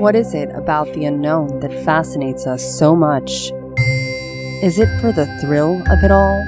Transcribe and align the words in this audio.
What 0.00 0.16
is 0.16 0.32
it 0.32 0.48
about 0.54 0.90
the 0.94 1.04
unknown 1.04 1.60
that 1.60 1.84
fascinates 1.84 2.46
us 2.46 2.64
so 2.78 2.96
much? 2.96 3.52
Is 4.62 4.78
it 4.78 4.88
for 4.98 5.12
the 5.12 5.26
thrill 5.42 5.82
of 5.92 6.02
it 6.02 6.10
all? 6.10 6.42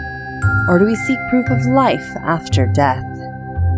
Or 0.71 0.79
do 0.79 0.87
we 0.87 0.96
seek 0.96 1.19
proof 1.29 1.51
of 1.51 1.66
life 1.66 2.16
after 2.25 2.66
death? 2.75 3.05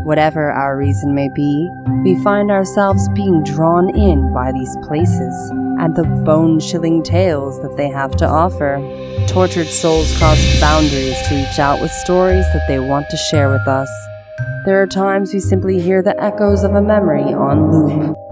Whatever 0.05 0.53
our 0.53 0.79
reason 0.79 1.13
may 1.13 1.29
be, 1.29 1.69
we 2.05 2.15
find 2.23 2.53
ourselves 2.53 3.09
being 3.17 3.43
drawn 3.43 3.91
in 3.97 4.33
by 4.33 4.53
these 4.53 4.77
places 4.85 5.51
and 5.81 5.97
the 5.97 6.05
bone 6.25 6.61
chilling 6.61 7.03
tales 7.03 7.61
that 7.63 7.77
they 7.77 7.89
have 7.89 8.15
to 8.19 8.29
offer. 8.29 8.79
Tortured 9.27 9.67
souls 9.67 10.17
cross 10.19 10.39
boundaries 10.61 11.21
to 11.27 11.35
reach 11.35 11.59
out 11.59 11.81
with 11.81 11.91
stories 11.91 12.45
that 12.53 12.69
they 12.69 12.79
want 12.79 13.11
to 13.11 13.17
share 13.17 13.51
with 13.51 13.67
us. 13.67 13.91
There 14.67 14.81
are 14.81 14.87
times 14.87 15.35
we 15.35 15.41
simply 15.41 15.81
hear 15.81 16.01
the 16.01 16.15
echoes 16.23 16.63
of 16.63 16.77
a 16.77 16.81
memory 16.81 17.35
on 17.35 17.73
loop. 17.73 18.24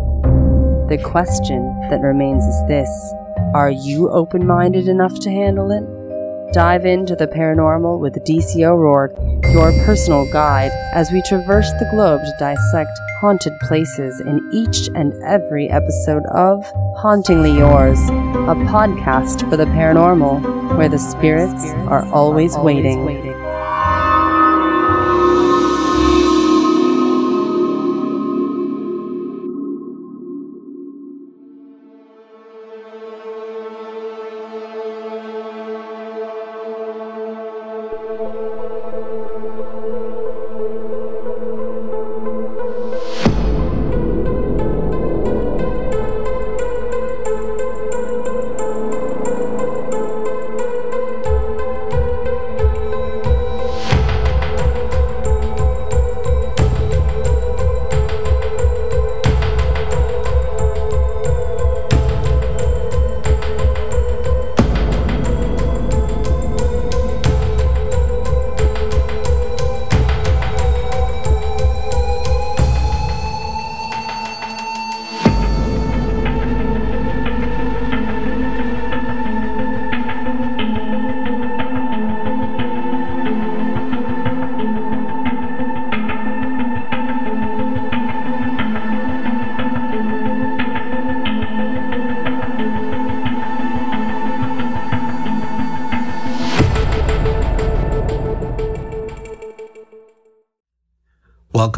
The 0.93 0.99
question 0.99 1.89
that 1.89 2.03
remains 2.03 2.45
is 2.45 2.69
this 2.69 3.15
Are 3.55 3.71
you 3.71 4.11
open 4.11 4.47
minded 4.47 4.89
enough 4.89 5.19
to 5.21 5.31
handle 5.31 5.71
it? 5.71 6.53
Dive 6.53 6.85
into 6.85 7.17
the 7.17 7.27
paranormal 7.27 7.99
with 7.99 8.13
DC 8.27 8.63
O'Rourke, 8.63 9.17
your 9.55 9.73
personal 9.87 10.31
guide, 10.31 10.71
as 10.93 11.11
we 11.11 11.23
traverse 11.23 11.71
the 11.79 11.89
globe 11.93 12.21
to 12.21 12.37
dissect 12.39 12.91
haunted 13.23 13.59
places 13.63 14.21
in 14.21 14.47
each 14.53 14.89
and 14.95 15.15
every 15.23 15.71
episode 15.71 16.27
of 16.27 16.63
Hauntingly 16.99 17.57
Yours, 17.57 17.99
a 18.11 18.55
podcast 18.69 19.49
for 19.49 19.57
the 19.57 19.65
paranormal, 19.65 20.77
where 20.77 20.91
the 20.91 20.99
spirits 20.99 21.73
are 21.89 22.05
always 22.13 22.55
waiting. 22.59 23.42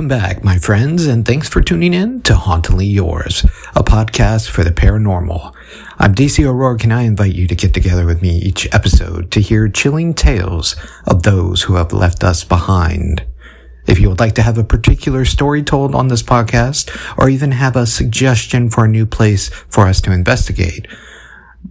Welcome 0.05 0.21
back, 0.21 0.45
my 0.45 0.59
friends, 0.59 1.07
and 1.07 1.25
thanks 1.25 1.49
for 1.49 1.63
tuning 1.63 1.95
in 1.95 2.21
to 2.25 2.35
Hauntingly 2.35 2.85
Yours, 2.85 3.43
a 3.75 3.83
podcast 3.83 4.51
for 4.51 4.63
the 4.63 4.71
paranormal. 4.71 5.55
I'm 5.99 6.15
DC 6.15 6.45
O'Rourke, 6.45 6.85
and 6.85 6.93
I 6.93 7.05
invite 7.05 7.35
you 7.35 7.47
to 7.47 7.55
get 7.55 7.73
together 7.73 8.05
with 8.05 8.21
me 8.21 8.37
each 8.37 8.69
episode 8.75 9.31
to 9.31 9.41
hear 9.41 9.67
chilling 9.71 10.13
tales 10.13 10.77
of 11.07 11.23
those 11.23 11.63
who 11.63 11.77
have 11.77 11.95
left 11.95 12.23
us 12.23 12.45
behind. 12.45 13.25
If 13.87 13.99
you 13.99 14.11
would 14.11 14.21
like 14.21 14.35
to 14.35 14.43
have 14.43 14.59
a 14.59 14.63
particular 14.63 15.25
story 15.25 15.63
told 15.63 15.95
on 15.95 16.09
this 16.09 16.23
podcast, 16.23 16.91
or 17.17 17.31
even 17.31 17.53
have 17.53 17.75
a 17.75 17.87
suggestion 17.87 18.69
for 18.69 18.85
a 18.85 18.89
new 18.89 19.07
place 19.07 19.49
for 19.49 19.87
us 19.87 20.03
to 20.03 20.13
investigate, 20.13 20.87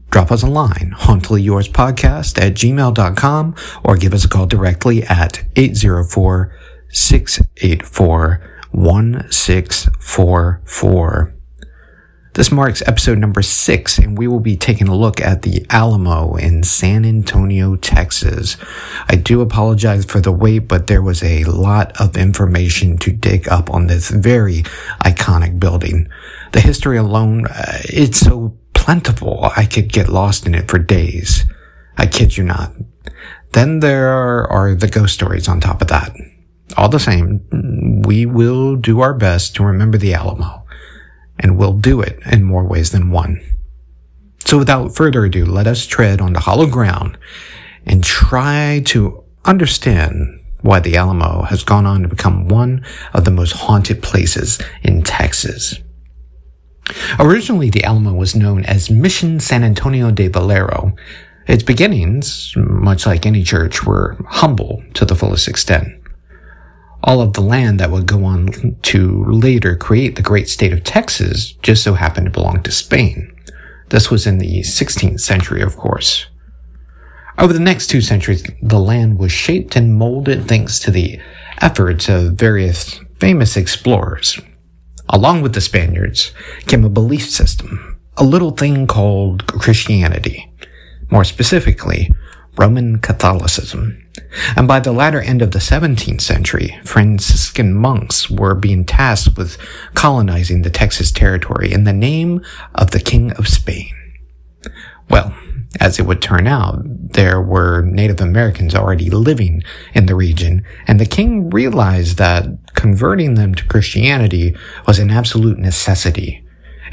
drop 0.10 0.32
us 0.32 0.42
a 0.42 0.48
line, 0.48 0.96
hauntinglyyourspodcast 0.98 2.42
at 2.42 2.56
gmail.com, 2.56 3.56
or 3.84 3.96
give 3.96 4.16
us 4.16 4.26
a 4.26 4.28
call 4.28 4.48
directly 4.48 5.04
at 5.04 5.44
804 5.56 6.52
684 6.94 8.42
1644. 8.72 11.34
This 12.34 12.52
marks 12.52 12.82
episode 12.88 13.20
number 13.20 13.44
six, 13.44 14.00
and 14.00 14.18
we 14.18 14.28
will 14.28 14.40
be 14.40 14.58
taking 14.58 14.88
a 14.88 14.96
look 14.96 15.22
at 15.22 15.44
the 15.44 15.68
Alamo 15.70 16.36
in 16.36 16.64
San 16.64 17.06
Antonio, 17.06 17.76
Texas. 17.76 18.58
I 19.08 19.18
do 19.18 19.42
apologize 19.42 20.06
for 20.06 20.20
the 20.20 20.32
wait, 20.32 20.68
but 20.68 20.88
there 20.88 21.04
was 21.04 21.22
a 21.22 21.44
lot 21.44 21.92
of 22.02 22.18
information 22.18 22.98
to 22.98 23.12
dig 23.12 23.48
up 23.50 23.70
on 23.70 23.86
this 23.86 24.10
very 24.10 24.64
iconic 25.04 25.60
building. 25.60 26.10
The 26.54 26.62
history 26.62 26.98
alone, 26.98 27.46
uh, 27.46 27.82
it's 27.84 28.20
so 28.20 28.58
plentiful, 28.74 29.52
I 29.56 29.66
could 29.66 29.92
get 29.92 30.10
lost 30.10 30.48
in 30.48 30.56
it 30.56 30.68
for 30.68 30.80
days. 30.80 31.46
I 31.98 32.08
kid 32.08 32.36
you 32.36 32.46
not. 32.46 32.72
Then 33.52 33.80
there 33.80 34.48
are 34.48 34.74
the 34.74 34.88
ghost 34.88 35.14
stories 35.14 35.48
on 35.48 35.60
top 35.60 35.84
of 35.84 35.88
that 35.90 36.16
all 36.78 36.90
the 36.90 37.00
same, 37.00 38.02
we 38.06 38.26
will 38.26 38.76
do 38.76 39.02
our 39.02 39.14
best 39.14 39.56
to 39.56 39.64
remember 39.64 39.98
the 39.98 40.14
Alamo, 40.14 40.66
and 41.40 41.58
we'll 41.58 41.74
do 41.74 42.02
it 42.02 42.20
in 42.32 42.44
more 42.44 42.66
ways 42.68 42.92
than 42.92 43.12
one. 43.12 43.42
So 44.46 44.58
without 44.58 44.96
further 44.96 45.26
ado, 45.26 45.46
let 45.46 45.68
us 45.68 45.86
tread 45.86 46.22
on 46.22 46.34
the 46.34 46.42
hollow 46.42 46.68
ground 46.68 47.18
and 47.86 48.04
try 48.04 48.82
to 48.86 49.24
understand 49.46 50.40
why 50.62 50.80
the 50.80 50.96
Alamo 50.96 51.44
has 51.44 51.64
gone 51.64 51.86
on 51.86 52.04
to 52.04 52.08
become 52.08 52.48
one 52.48 52.86
of 53.14 53.26
the 53.26 53.32
most 53.32 53.54
haunted 53.54 54.02
places 54.02 54.62
in 54.82 55.04
Texas. 55.04 55.80
Originally, 57.20 57.70
the 57.70 57.84
Alamo 57.84 58.14
was 58.14 58.36
known 58.36 58.64
as 58.66 58.90
Mission 58.90 59.40
San 59.40 59.64
Antonio 59.64 60.12
de 60.12 60.28
Valero. 60.28 60.96
Its 61.48 61.64
beginnings, 61.64 62.54
much 62.56 63.06
like 63.06 63.26
any 63.26 63.44
church, 63.44 63.86
were 63.86 64.18
humble 64.28 64.84
to 64.94 65.06
the 65.06 65.16
fullest 65.16 65.48
extent 65.48 66.03
all 67.04 67.22
of 67.22 67.34
the 67.34 67.42
land 67.42 67.80
that 67.80 67.92
would 67.92 68.06
go 68.06 68.24
on 68.24 68.78
to 68.82 69.26
later 69.26 69.76
create 69.76 70.16
the 70.16 70.22
great 70.22 70.48
state 70.48 70.72
of 70.72 70.84
Texas 70.84 71.52
just 71.62 71.84
so 71.84 71.96
happened 71.96 72.26
to 72.26 72.32
belong 72.32 72.64
to 72.64 72.72
Spain. 72.72 73.30
This 73.90 74.10
was 74.10 74.26
in 74.26 74.38
the 74.38 74.62
16th 74.62 75.20
century, 75.20 75.62
of 75.62 75.76
course. 75.76 76.28
Over 77.38 77.52
the 77.52 77.60
next 77.60 77.88
two 77.88 78.02
centuries, 78.02 78.44
the 78.62 78.80
land 78.80 79.18
was 79.20 79.32
shaped 79.32 79.76
and 79.76 79.96
molded 79.96 80.48
thanks 80.48 80.80
to 80.80 80.92
the 80.92 81.20
efforts 81.62 82.08
of 82.08 82.34
various 82.34 83.00
famous 83.20 83.58
explorers. 83.58 84.40
Along 85.10 85.42
with 85.42 85.54
the 85.54 85.62
Spaniards 85.62 86.32
came 86.68 86.86
a 86.86 86.90
belief 86.90 87.30
system, 87.30 88.00
a 88.18 88.24
little 88.24 88.52
thing 88.52 88.88
called 88.88 89.46
Christianity. 89.48 90.52
More 91.12 91.24
specifically, 91.24 92.10
Roman 92.56 93.00
Catholicism. 93.00 94.00
And 94.56 94.68
by 94.68 94.80
the 94.80 94.92
latter 94.92 95.22
end 95.22 95.42
of 95.42 95.52
the 95.52 95.60
17th 95.60 96.22
century, 96.22 96.80
Franciscan 96.84 97.74
monks 97.74 98.30
were 98.30 98.56
being 98.56 98.86
tasked 98.86 99.38
with 99.38 99.58
colonizing 99.94 100.62
the 100.62 100.70
Texas 100.70 101.12
territory 101.12 101.72
in 101.72 101.84
the 101.84 101.94
name 101.94 102.44
of 102.76 102.92
the 102.92 103.00
King 103.00 103.32
of 103.34 103.48
Spain. 103.48 103.94
Well, 105.10 105.36
as 105.80 106.00
it 106.00 106.06
would 106.06 106.22
turn 106.22 106.48
out, 106.48 106.82
there 106.86 107.42
were 107.42 107.82
Native 107.82 108.22
Americans 108.22 108.76
already 108.76 109.10
living 109.10 109.64
in 109.94 110.06
the 110.06 110.16
region, 110.16 110.64
and 110.88 111.00
the 111.00 111.06
king 111.06 111.50
realized 111.50 112.18
that 112.18 112.46
converting 112.76 113.34
them 113.34 113.56
to 113.56 113.66
Christianity 113.66 114.56
was 114.86 115.00
an 115.00 115.10
absolute 115.10 115.58
necessity 115.58 116.43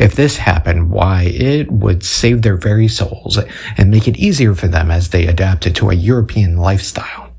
if 0.01 0.15
this 0.15 0.39
happened, 0.39 0.91
why, 0.91 1.25
it 1.25 1.71
would 1.71 2.03
save 2.03 2.41
their 2.41 2.57
very 2.57 2.89
souls 2.89 3.39
and 3.77 3.91
make 3.91 4.09
it 4.09 4.17
easier 4.17 4.55
for 4.55 4.67
them 4.67 4.91
as 4.91 5.11
they 5.11 5.27
adapted 5.27 5.77
to 5.77 5.91
a 5.91 5.95
European 5.95 6.57
lifestyle. 6.57 7.35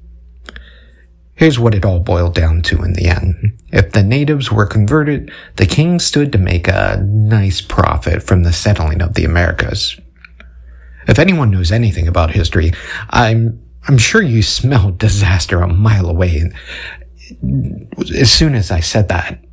Here's 1.33 1.57
what 1.57 1.73
it 1.73 1.83
all 1.83 1.99
boiled 1.99 2.35
down 2.35 2.61
to 2.63 2.83
in 2.83 2.93
the 2.93 3.07
end. 3.07 3.59
If 3.73 3.93
the 3.93 4.03
natives 4.03 4.51
were 4.51 4.67
converted, 4.67 5.31
the 5.55 5.65
king 5.65 5.97
stood 5.97 6.31
to 6.33 6.37
make 6.37 6.67
a 6.67 7.01
nice 7.03 7.61
profit 7.61 8.21
from 8.21 8.43
the 8.43 8.53
settling 8.53 9.01
of 9.01 9.15
the 9.15 9.25
Americas. 9.25 9.99
If 11.07 11.17
anyone 11.17 11.49
knows 11.49 11.71
anything 11.71 12.07
about 12.07 12.31
history, 12.31 12.73
I'm, 13.09 13.59
I'm 13.87 13.97
sure 13.97 14.21
you 14.21 14.43
smelled 14.43 14.97
disaster 14.99 15.63
a 15.63 15.67
mile 15.67 16.07
away 16.07 16.51
as 18.15 18.29
soon 18.29 18.53
as 18.53 18.69
I 18.69 18.81
said 18.81 19.07
that 19.07 19.43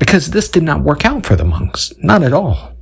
because 0.00 0.30
this 0.30 0.48
did 0.48 0.64
not 0.64 0.82
work 0.82 1.04
out 1.04 1.24
for 1.24 1.36
the 1.36 1.44
monks. 1.44 1.92
Not 1.98 2.24
at 2.24 2.32
all. 2.32 2.72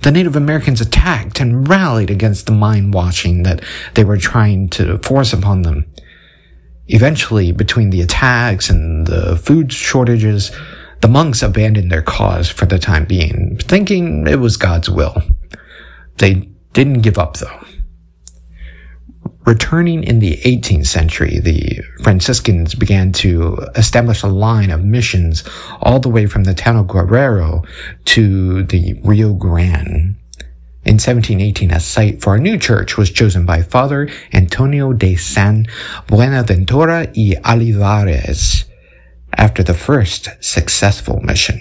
The 0.00 0.10
Native 0.10 0.34
Americans 0.34 0.80
attacked 0.80 1.40
and 1.40 1.66
rallied 1.66 2.10
against 2.10 2.44
the 2.44 2.52
mind 2.52 2.92
washing 2.92 3.44
that 3.44 3.62
they 3.94 4.04
were 4.04 4.16
trying 4.18 4.68
to 4.70 4.98
force 4.98 5.32
upon 5.32 5.62
them. 5.62 5.86
Eventually, 6.88 7.52
between 7.52 7.90
the 7.90 8.00
attacks 8.00 8.68
and 8.68 9.06
the 9.06 9.36
food 9.36 9.72
shortages, 9.72 10.50
the 11.02 11.08
monks 11.08 11.42
abandoned 11.42 11.92
their 11.92 12.02
cause 12.02 12.50
for 12.50 12.66
the 12.66 12.78
time 12.78 13.04
being, 13.04 13.56
thinking 13.58 14.26
it 14.26 14.40
was 14.40 14.56
God's 14.56 14.90
will. 14.90 15.22
They 16.18 16.48
didn't 16.72 17.02
give 17.02 17.18
up 17.18 17.36
though. 17.36 17.64
Returning 19.46 20.04
in 20.04 20.18
the 20.18 20.36
18th 20.44 20.86
century, 20.86 21.38
the 21.38 21.80
Franciscans 22.02 22.74
began 22.74 23.10
to 23.12 23.56
establish 23.74 24.22
a 24.22 24.28
line 24.28 24.70
of 24.70 24.84
missions 24.84 25.44
all 25.80 25.98
the 25.98 26.10
way 26.10 26.26
from 26.26 26.44
the 26.44 26.54
town 26.54 26.76
of 26.76 26.86
Guerrero 26.86 27.62
to 28.04 28.62
the 28.64 29.00
Rio 29.02 29.32
Grande. 29.32 30.16
In 30.84 30.94
1718, 30.94 31.70
a 31.70 31.80
site 31.80 32.22
for 32.22 32.34
a 32.34 32.40
new 32.40 32.58
church 32.58 32.98
was 32.98 33.10
chosen 33.10 33.46
by 33.46 33.62
Father 33.62 34.10
Antonio 34.32 34.92
de 34.92 35.16
San 35.16 35.66
Buenaventura 36.06 37.10
y 37.16 37.34
Olivares 37.44 38.64
after 39.34 39.62
the 39.62 39.74
first 39.74 40.28
successful 40.40 41.20
mission. 41.20 41.60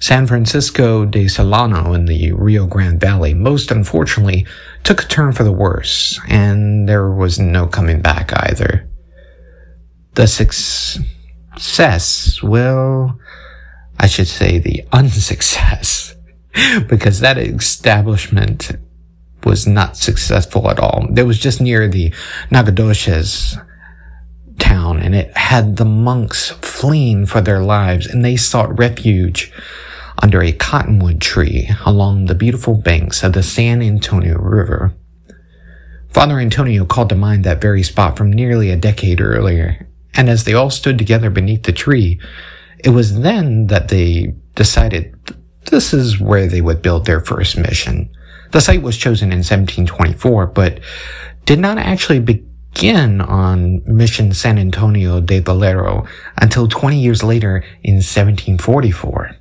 San 0.00 0.26
Francisco 0.26 1.04
de 1.04 1.26
Solano 1.26 1.92
in 1.92 2.04
the 2.04 2.32
Rio 2.32 2.66
Grande 2.66 3.00
Valley 3.00 3.34
most 3.34 3.72
unfortunately 3.72 4.46
took 4.84 5.02
a 5.02 5.06
turn 5.06 5.32
for 5.32 5.44
the 5.44 5.52
worse, 5.52 6.20
and 6.28 6.88
there 6.88 7.10
was 7.10 7.38
no 7.38 7.66
coming 7.66 8.00
back 8.00 8.32
either. 8.32 8.88
The 10.14 10.26
success, 10.26 11.02
well, 12.42 13.18
I 13.98 14.06
should 14.06 14.28
say 14.28 14.58
the 14.58 14.84
unsuccess, 14.92 16.14
because 16.88 17.20
that 17.20 17.38
establishment 17.38 18.72
was 19.44 19.66
not 19.66 19.96
successful 19.96 20.70
at 20.70 20.78
all. 20.78 21.08
It 21.16 21.22
was 21.22 21.38
just 21.38 21.60
near 21.60 21.88
the 21.88 22.12
Nacogdoches 22.50 23.56
town 24.58 24.98
and 24.98 25.14
it 25.14 25.36
had 25.36 25.76
the 25.76 25.84
monks 25.84 26.50
fleeing 26.62 27.26
for 27.26 27.40
their 27.40 27.62
lives 27.62 28.06
and 28.06 28.24
they 28.24 28.36
sought 28.36 28.76
refuge 28.78 29.52
under 30.22 30.42
a 30.42 30.52
cottonwood 30.52 31.20
tree 31.20 31.70
along 31.86 32.26
the 32.26 32.34
beautiful 32.34 32.74
banks 32.74 33.22
of 33.22 33.32
the 33.32 33.42
San 33.42 33.82
Antonio 33.82 34.38
River. 34.38 34.94
Father 36.10 36.38
Antonio 36.38 36.84
called 36.84 37.10
to 37.10 37.14
mind 37.14 37.44
that 37.44 37.60
very 37.60 37.82
spot 37.82 38.16
from 38.16 38.32
nearly 38.32 38.70
a 38.70 38.76
decade 38.76 39.20
earlier, 39.20 39.88
and 40.14 40.28
as 40.28 40.44
they 40.44 40.54
all 40.54 40.70
stood 40.70 40.98
together 40.98 41.30
beneath 41.30 41.64
the 41.64 41.72
tree, 41.72 42.20
it 42.78 42.90
was 42.90 43.20
then 43.20 43.66
that 43.68 43.88
they 43.88 44.34
decided 44.54 45.14
this 45.66 45.92
is 45.92 46.18
where 46.18 46.46
they 46.46 46.60
would 46.60 46.82
build 46.82 47.04
their 47.04 47.20
first 47.20 47.56
mission. 47.56 48.10
The 48.52 48.60
site 48.60 48.82
was 48.82 48.96
chosen 48.96 49.30
in 49.30 49.38
1724, 49.38 50.46
but 50.46 50.80
did 51.44 51.58
not 51.58 51.78
actually 51.78 52.20
begin 52.20 53.20
on 53.20 53.82
Mission 53.84 54.32
San 54.32 54.58
Antonio 54.58 55.20
de 55.20 55.40
Valero 55.40 56.06
until 56.36 56.66
20 56.66 56.98
years 56.98 57.22
later 57.22 57.64
in 57.82 57.96
1744. 57.96 59.36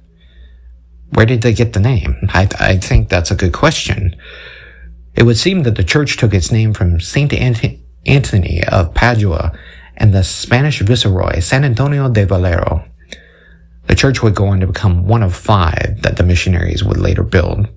Where 1.13 1.25
did 1.25 1.42
they 1.42 1.54
get 1.54 1.74
the 1.74 1.80
name? 1.80 2.15
I, 2.30 2.48
I 2.59 2.77
think 2.77 3.09
that's 3.09 3.31
a 3.31 3.36
good 3.36 3.54
question. 3.54 4.15
It 5.15 5.24
would 5.24 5.38
seem 5.38 5.63
that 5.63 5.75
the 5.75 5.83
church 5.83 6.18
took 6.18 6.33
its 6.33 6.51
name 6.51 6.74
from 6.74 7.00
Saint 7.00 7.33
Anthony 7.33 8.63
of 8.68 8.94
Padua 8.94 9.57
and 9.95 10.13
the 10.13 10.24
Spanish 10.24 10.81
viceroy 10.81 11.39
San 11.39 11.65
Antonio 11.65 12.09
de 12.09 12.25
Valero. 12.25 12.86
The 13.88 13.95
church 13.95 14.21
would 14.21 14.36
go 14.36 14.48
on 14.48 14.59
to 14.59 14.68
become 14.68 15.07
one 15.07 15.24
of 15.24 15.36
five 15.36 16.01
that 16.01 16.18
the 16.18 16.24
missionaries 16.24 16.83
would 16.83 16.98
later 16.98 17.24
build. 17.24 17.68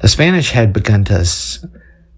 The 0.00 0.08
Spanish 0.08 0.50
had 0.50 0.72
begun 0.72 1.04
to 1.04 1.24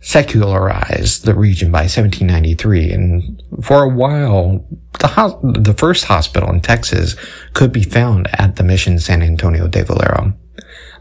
secularized 0.07 1.25
the 1.25 1.35
region 1.35 1.73
by 1.73 1.81
1793, 1.81 2.93
and 2.93 3.43
for 3.61 3.83
a 3.83 3.89
while, 3.89 4.65
the, 5.01 5.09
ho- 5.09 5.41
the 5.43 5.75
first 5.75 6.05
hospital 6.05 6.49
in 6.49 6.61
Texas 6.61 7.17
could 7.55 7.73
be 7.73 7.83
found 7.83 8.29
at 8.35 8.55
the 8.55 8.63
Mission 8.63 9.01
San 9.01 9.21
Antonio 9.21 9.67
de 9.67 9.83
Valero. 9.83 10.33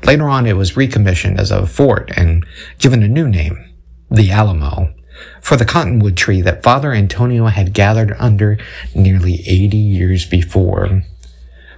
Later 0.04 0.28
on, 0.28 0.48
it 0.48 0.58
was 0.58 0.76
recommissioned 0.76 1.40
as 1.40 1.52
a 1.52 1.68
fort 1.68 2.12
and 2.18 2.48
given 2.80 3.04
a 3.04 3.08
new 3.08 3.30
name, 3.30 3.64
the 4.10 4.32
Alamo, 4.32 4.92
for 5.40 5.56
the 5.56 5.66
cottonwood 5.66 6.18
tree 6.18 6.42
that 6.42 6.64
Father 6.64 6.92
Antonio 6.92 7.46
had 7.46 7.74
gathered 7.74 8.16
under 8.18 8.58
nearly 8.96 9.44
80 9.46 9.78
years 9.78 10.26
before. 10.26 11.04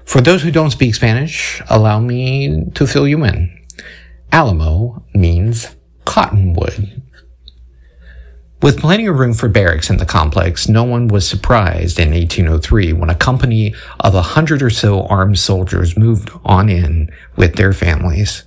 For 0.05 0.21
those 0.21 0.43
who 0.43 0.51
don't 0.51 0.71
speak 0.71 0.95
Spanish, 0.95 1.61
allow 1.69 1.99
me 1.99 2.71
to 2.75 2.87
fill 2.87 3.05
you 3.05 3.25
in. 3.25 3.65
Alamo 4.31 5.03
means 5.13 5.75
cottonwood. 6.05 7.03
With 8.59 8.79
plenty 8.79 9.05
of 9.05 9.19
room 9.19 9.33
for 9.33 9.49
barracks 9.49 9.89
in 9.89 9.97
the 9.97 10.05
complex, 10.05 10.67
no 10.67 10.83
one 10.83 11.07
was 11.09 11.29
surprised 11.29 11.99
in 11.99 12.09
1803 12.09 12.91
when 12.93 13.09
a 13.09 13.15
company 13.15 13.75
of 13.99 14.15
a 14.15 14.21
hundred 14.21 14.63
or 14.63 14.71
so 14.71 15.05
armed 15.05 15.37
soldiers 15.37 15.95
moved 15.95 16.31
on 16.43 16.67
in 16.67 17.11
with 17.35 17.55
their 17.55 17.71
families. 17.71 18.45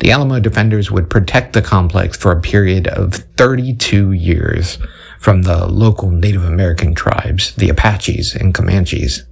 The 0.00 0.10
Alamo 0.10 0.40
defenders 0.40 0.90
would 0.90 1.10
protect 1.10 1.52
the 1.52 1.60
complex 1.60 2.16
for 2.16 2.32
a 2.32 2.40
period 2.40 2.88
of 2.88 3.12
32 3.36 4.12
years 4.12 4.78
from 5.20 5.42
the 5.42 5.66
local 5.66 6.10
Native 6.10 6.44
American 6.44 6.94
tribes, 6.94 7.54
the 7.54 7.68
Apaches 7.68 8.34
and 8.34 8.54
Comanches. 8.54 9.24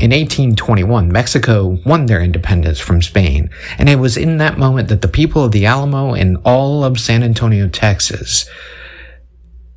In 0.00 0.12
1821, 0.12 1.10
Mexico 1.10 1.78
won 1.84 2.06
their 2.06 2.20
independence 2.20 2.78
from 2.78 3.02
Spain, 3.02 3.50
and 3.76 3.88
it 3.88 3.98
was 3.98 4.16
in 4.16 4.38
that 4.38 4.56
moment 4.56 4.88
that 4.88 5.02
the 5.02 5.08
people 5.08 5.44
of 5.44 5.52
the 5.52 5.66
Alamo 5.66 6.14
and 6.14 6.36
all 6.44 6.84
of 6.84 7.00
San 7.00 7.24
Antonio, 7.24 7.68
Texas, 7.68 8.48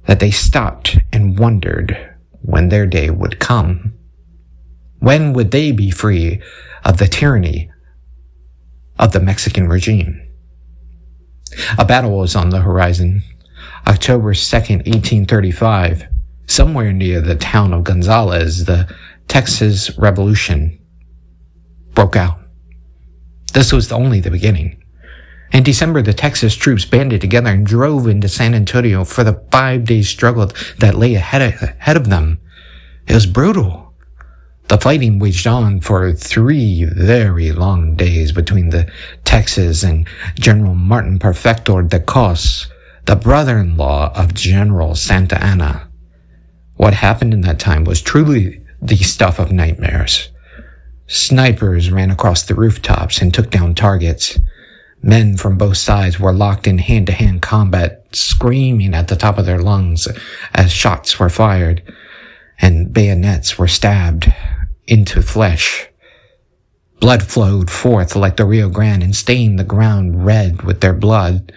that 0.08 0.20
they 0.20 0.32
stopped 0.32 0.98
and 1.14 1.38
wondered 1.38 2.16
when 2.42 2.70
their 2.70 2.86
day 2.86 3.10
would 3.10 3.40
come. 3.40 3.94
When 5.00 5.34
would 5.34 5.52
they 5.52 5.72
be 5.72 5.92
free 5.92 6.42
of 6.84 6.98
the 6.98 7.08
tyranny 7.08 7.70
of 8.98 9.12
the 9.12 9.20
Mexican 9.20 9.68
regime? 9.68 10.22
A 11.78 11.86
battle 11.86 12.18
was 12.18 12.36
on 12.36 12.50
the 12.50 12.62
horizon. 12.62 13.22
October 13.86 14.34
2nd, 14.34 14.88
1835, 14.88 16.08
somewhere 16.48 16.92
near 16.92 17.22
the 17.22 17.36
town 17.36 17.74
of 17.74 17.84
Gonzales, 17.84 18.66
the 18.66 18.94
Texas 19.28 19.98
Revolution 19.98 20.80
broke 21.94 22.16
out. 22.16 22.40
This 23.54 23.74
was 23.74 23.92
only 23.92 24.20
the 24.20 24.32
beginning. 24.32 24.84
In 25.52 25.64
December, 25.64 26.02
the 26.02 26.14
Texas 26.14 26.56
troops 26.56 26.86
banded 26.86 27.22
together 27.22 27.50
and 27.50 27.66
drove 27.66 28.08
into 28.08 28.28
San 28.28 28.54
Antonio 28.54 29.04
for 29.04 29.24
the 29.24 29.42
five 29.52 29.86
day 29.86 30.02
struggle 30.02 30.52
that 30.80 30.96
lay 30.96 31.16
ahead 31.16 31.42
of, 31.42 31.62
ahead 31.62 31.98
of 31.98 32.10
them. 32.10 32.40
It 33.08 33.14
was 33.14 33.26
brutal. 33.26 33.94
The 34.68 34.78
fighting 34.78 35.18
waged 35.18 35.48
on 35.48 35.80
for 35.80 36.12
three 36.12 36.84
very 36.84 37.54
long 37.54 37.96
days 37.96 38.34
between 38.34 38.70
the 38.70 38.92
Texas 39.24 39.82
and 39.82 40.06
General 40.36 40.76
Martin 40.76 41.20
Perfecto 41.20 41.82
de 41.82 42.02
Cos, 42.02 42.68
the 43.06 43.16
brother-in-law 43.16 44.12
of 44.14 44.34
General 44.34 44.94
Santa 44.94 45.42
Anna. 45.42 45.88
What 46.76 46.96
happened 46.96 47.34
in 47.34 47.42
that 47.42 47.60
time 47.60 47.86
was 47.86 48.02
truly 48.02 48.62
the 48.82 48.98
stuff 48.98 49.40
of 49.40 49.54
nightmares. 49.54 50.30
Snipers 51.08 51.90
ran 51.90 52.12
across 52.12 52.44
the 52.44 52.54
rooftops 52.54 53.22
and 53.22 53.34
took 53.34 53.50
down 53.50 53.74
targets. 53.74 54.38
Men 55.02 55.38
from 55.38 55.58
both 55.58 55.78
sides 55.78 56.20
were 56.20 56.34
locked 56.34 56.68
in 56.68 56.80
hand 56.80 57.08
to 57.08 57.14
hand 57.14 57.42
combat, 57.42 58.06
screaming 58.12 58.94
at 58.94 59.08
the 59.08 59.16
top 59.16 59.38
of 59.38 59.46
their 59.46 59.62
lungs 59.62 60.08
as 60.54 60.72
shots 60.72 61.20
were 61.20 61.30
fired 61.30 61.84
and 62.60 62.94
bayonets 62.94 63.58
were 63.58 63.68
stabbed 63.68 64.32
into 64.88 65.22
flesh. 65.22 65.88
Blood 67.00 67.24
flowed 67.24 67.70
forth 67.70 68.16
like 68.16 68.38
the 68.38 68.46
Rio 68.46 68.70
Grande 68.70 69.04
and 69.04 69.16
stained 69.16 69.60
the 69.60 69.64
ground 69.64 70.26
red 70.26 70.64
with 70.64 70.82
their 70.82 70.94
blood. 70.94 71.52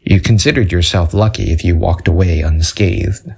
You 0.00 0.20
considered 0.20 0.72
yourself 0.72 1.14
lucky 1.14 1.52
if 1.52 1.64
you 1.64 1.76
walked 1.76 2.08
away 2.08 2.40
unscathed. 2.40 3.32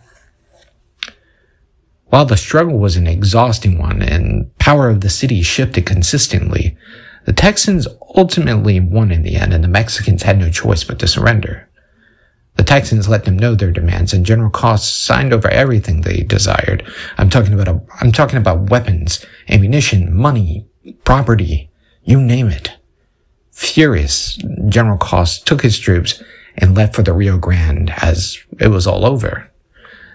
While 2.07 2.25
the 2.25 2.37
struggle 2.37 2.79
was 2.79 2.97
an 2.97 3.07
exhausting 3.07 3.79
one 3.79 4.03
and 4.03 4.57
power 4.59 4.89
of 4.89 5.03
the 5.03 5.11
city 5.11 5.43
shifted 5.43 5.87
consistently, 5.87 6.77
the 7.27 7.33
Texans 7.33 7.87
ultimately 8.17 8.81
won 8.81 9.13
in 9.13 9.23
the 9.23 9.37
end, 9.37 9.53
and 9.53 9.63
the 9.63 9.69
Mexicans 9.69 10.23
had 10.23 10.39
no 10.39 10.51
choice 10.51 10.85
but 10.85 10.99
to 10.99 11.07
surrender. 11.07 11.69
The 12.57 12.65
Texans 12.65 13.09
let 13.09 13.25
them 13.25 13.39
know 13.39 13.55
their 13.55 13.71
demands, 13.71 14.13
and 14.13 14.27
General 14.27 14.51
Cos 14.51 14.87
signed 14.87 15.33
over 15.33 15.49
everything 15.49 16.01
they 16.01 16.23
desired. 16.23 16.87
I'm 17.17 17.31
talking 17.31 17.55
about 17.55 17.69
a, 17.69 17.81
I'm 18.01 18.13
talking 18.13 18.39
about 18.39 18.71
weapons, 18.71 19.25
ammunition, 19.49 20.15
money, 20.15 20.67
property, 21.05 21.71
you 22.03 22.21
name 22.21 22.49
it. 22.49 22.77
Furious, 23.53 24.37
General 24.69 24.99
Cos 24.99 25.41
took 25.41 25.63
his 25.63 25.79
troops 25.79 26.23
and 26.57 26.75
left 26.75 26.95
for 26.95 27.03
the 27.03 27.13
Rio 27.13 27.39
Grande 27.39 27.91
as 27.99 28.39
it 28.59 28.69
was 28.69 28.87
all 28.87 29.07
over, 29.07 29.51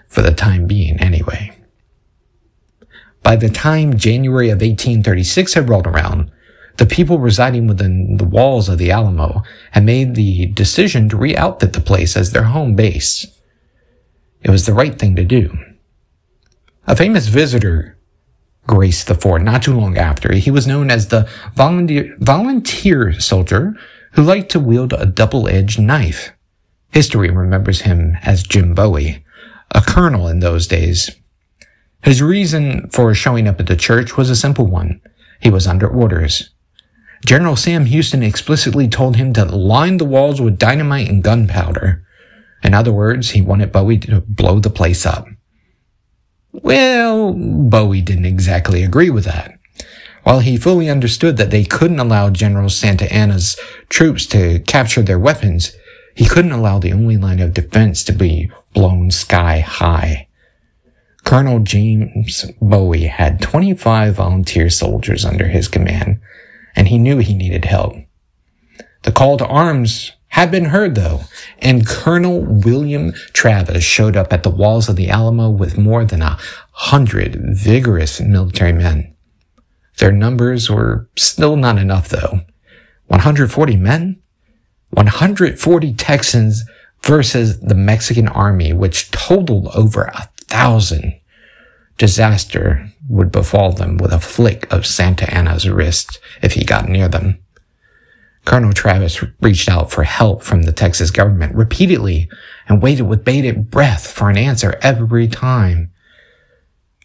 for 0.08 0.22
the 0.22 0.32
time 0.32 0.66
being 0.66 0.98
anyway. 1.00 1.56
By 3.22 3.36
the 3.36 3.48
time 3.48 3.96
January 3.96 4.50
of 4.50 4.60
1836 4.60 5.54
had 5.54 5.68
rolled 5.68 5.86
around, 5.86 6.30
the 6.78 6.86
people 6.86 7.18
residing 7.18 7.66
within 7.66 8.16
the 8.16 8.24
walls 8.24 8.68
of 8.68 8.78
the 8.78 8.90
Alamo 8.90 9.42
had 9.72 9.84
made 9.84 10.14
the 10.14 10.46
decision 10.46 11.08
to 11.08 11.16
re-outfit 11.16 11.72
the 11.72 11.80
place 11.80 12.16
as 12.16 12.32
their 12.32 12.44
home 12.44 12.74
base. 12.74 13.26
It 14.42 14.50
was 14.50 14.66
the 14.66 14.74
right 14.74 14.98
thing 14.98 15.16
to 15.16 15.24
do. 15.24 15.58
A 16.86 16.94
famous 16.94 17.28
visitor 17.28 17.98
graced 18.66 19.06
the 19.06 19.14
fort 19.14 19.42
not 19.42 19.62
too 19.62 19.78
long 19.78 19.96
after. 19.96 20.34
He 20.34 20.50
was 20.50 20.66
known 20.66 20.90
as 20.90 21.08
the 21.08 21.28
volunteer, 21.54 22.16
volunteer 22.18 23.18
soldier 23.20 23.74
who 24.12 24.22
liked 24.22 24.50
to 24.50 24.60
wield 24.60 24.92
a 24.92 25.06
double-edged 25.06 25.80
knife. 25.80 26.32
History 26.92 27.30
remembers 27.30 27.82
him 27.82 28.16
as 28.22 28.42
Jim 28.42 28.74
Bowie, 28.74 29.24
a 29.74 29.80
colonel 29.80 30.28
in 30.28 30.40
those 30.40 30.66
days. 30.66 31.10
His 32.02 32.22
reason 32.22 32.88
for 32.90 33.12
showing 33.14 33.48
up 33.48 33.60
at 33.60 33.66
the 33.66 33.76
church 33.76 34.16
was 34.16 34.30
a 34.30 34.36
simple 34.36 34.66
one. 34.66 35.00
He 35.40 35.50
was 35.50 35.66
under 35.66 35.88
orders. 35.88 36.50
General 37.24 37.56
Sam 37.56 37.86
Houston 37.86 38.22
explicitly 38.22 38.88
told 38.88 39.16
him 39.16 39.32
to 39.32 39.44
line 39.44 39.96
the 39.96 40.04
walls 40.04 40.40
with 40.40 40.58
dynamite 40.58 41.08
and 41.08 41.22
gunpowder. 41.22 42.04
In 42.62 42.74
other 42.74 42.92
words, 42.92 43.30
he 43.30 43.42
wanted 43.42 43.72
Bowie 43.72 43.98
to 43.98 44.20
blow 44.20 44.58
the 44.58 44.70
place 44.70 45.06
up. 45.06 45.26
Well, 46.52 47.32
Bowie 47.32 48.00
didn't 48.00 48.26
exactly 48.26 48.82
agree 48.82 49.10
with 49.10 49.24
that. 49.24 49.58
While 50.24 50.40
he 50.40 50.56
fully 50.56 50.90
understood 50.90 51.36
that 51.36 51.50
they 51.50 51.64
couldn't 51.64 52.00
allow 52.00 52.30
General 52.30 52.68
Santa 52.68 53.12
Anna's 53.12 53.56
troops 53.88 54.26
to 54.26 54.58
capture 54.60 55.02
their 55.02 55.18
weapons, 55.18 55.76
he 56.16 56.26
couldn't 56.26 56.52
allow 56.52 56.78
the 56.78 56.92
only 56.92 57.16
line 57.16 57.40
of 57.40 57.54
defense 57.54 58.02
to 58.04 58.12
be 58.12 58.50
blown 58.72 59.10
sky 59.10 59.60
high. 59.60 60.26
Colonel 61.24 61.60
James 61.60 62.50
Bowie 62.60 63.06
had 63.06 63.40
25 63.40 64.14
volunteer 64.14 64.70
soldiers 64.70 65.24
under 65.24 65.48
his 65.48 65.68
command, 65.68 66.20
and 66.76 66.88
he 66.88 66.98
knew 66.98 67.18
he 67.18 67.34
needed 67.34 67.64
help. 67.64 67.96
The 69.02 69.12
call 69.12 69.38
to 69.38 69.46
arms 69.46 70.12
had 70.28 70.50
been 70.50 70.66
heard 70.66 70.94
though, 70.94 71.22
and 71.60 71.86
Colonel 71.86 72.42
William 72.42 73.12
Travis 73.32 73.82
showed 73.82 74.16
up 74.16 74.32
at 74.32 74.42
the 74.42 74.50
walls 74.50 74.88
of 74.88 74.96
the 74.96 75.08
Alamo 75.08 75.48
with 75.48 75.78
more 75.78 76.04
than 76.04 76.20
a 76.20 76.38
hundred 76.72 77.36
vigorous 77.40 78.20
military 78.20 78.72
men. 78.72 79.14
Their 79.98 80.12
numbers 80.12 80.68
were 80.68 81.08
still 81.16 81.56
not 81.56 81.78
enough 81.78 82.08
though. 82.08 82.40
140 83.06 83.76
men? 83.76 84.20
140 84.90 85.94
Texans 85.94 86.64
versus 87.02 87.60
the 87.60 87.74
Mexican 87.74 88.28
army, 88.28 88.72
which 88.72 89.10
totaled 89.10 89.68
over 89.68 90.04
a 90.04 90.28
thousand. 90.48 91.14
Disaster 91.96 92.90
would 93.08 93.30
befall 93.30 93.72
them 93.72 93.96
with 93.96 94.12
a 94.12 94.20
flick 94.20 94.72
of 94.72 94.86
Santa 94.86 95.32
Anna's 95.32 95.68
wrist 95.68 96.18
if 96.42 96.54
he 96.54 96.64
got 96.64 96.88
near 96.88 97.08
them. 97.08 97.38
Colonel 98.44 98.72
Travis 98.72 99.24
reached 99.40 99.68
out 99.68 99.90
for 99.90 100.04
help 100.04 100.42
from 100.42 100.62
the 100.62 100.72
Texas 100.72 101.10
government 101.10 101.54
repeatedly 101.54 102.30
and 102.68 102.80
waited 102.80 103.02
with 103.02 103.24
bated 103.24 103.70
breath 103.70 104.10
for 104.10 104.30
an 104.30 104.38
answer 104.38 104.78
every 104.82 105.26
time. 105.26 105.90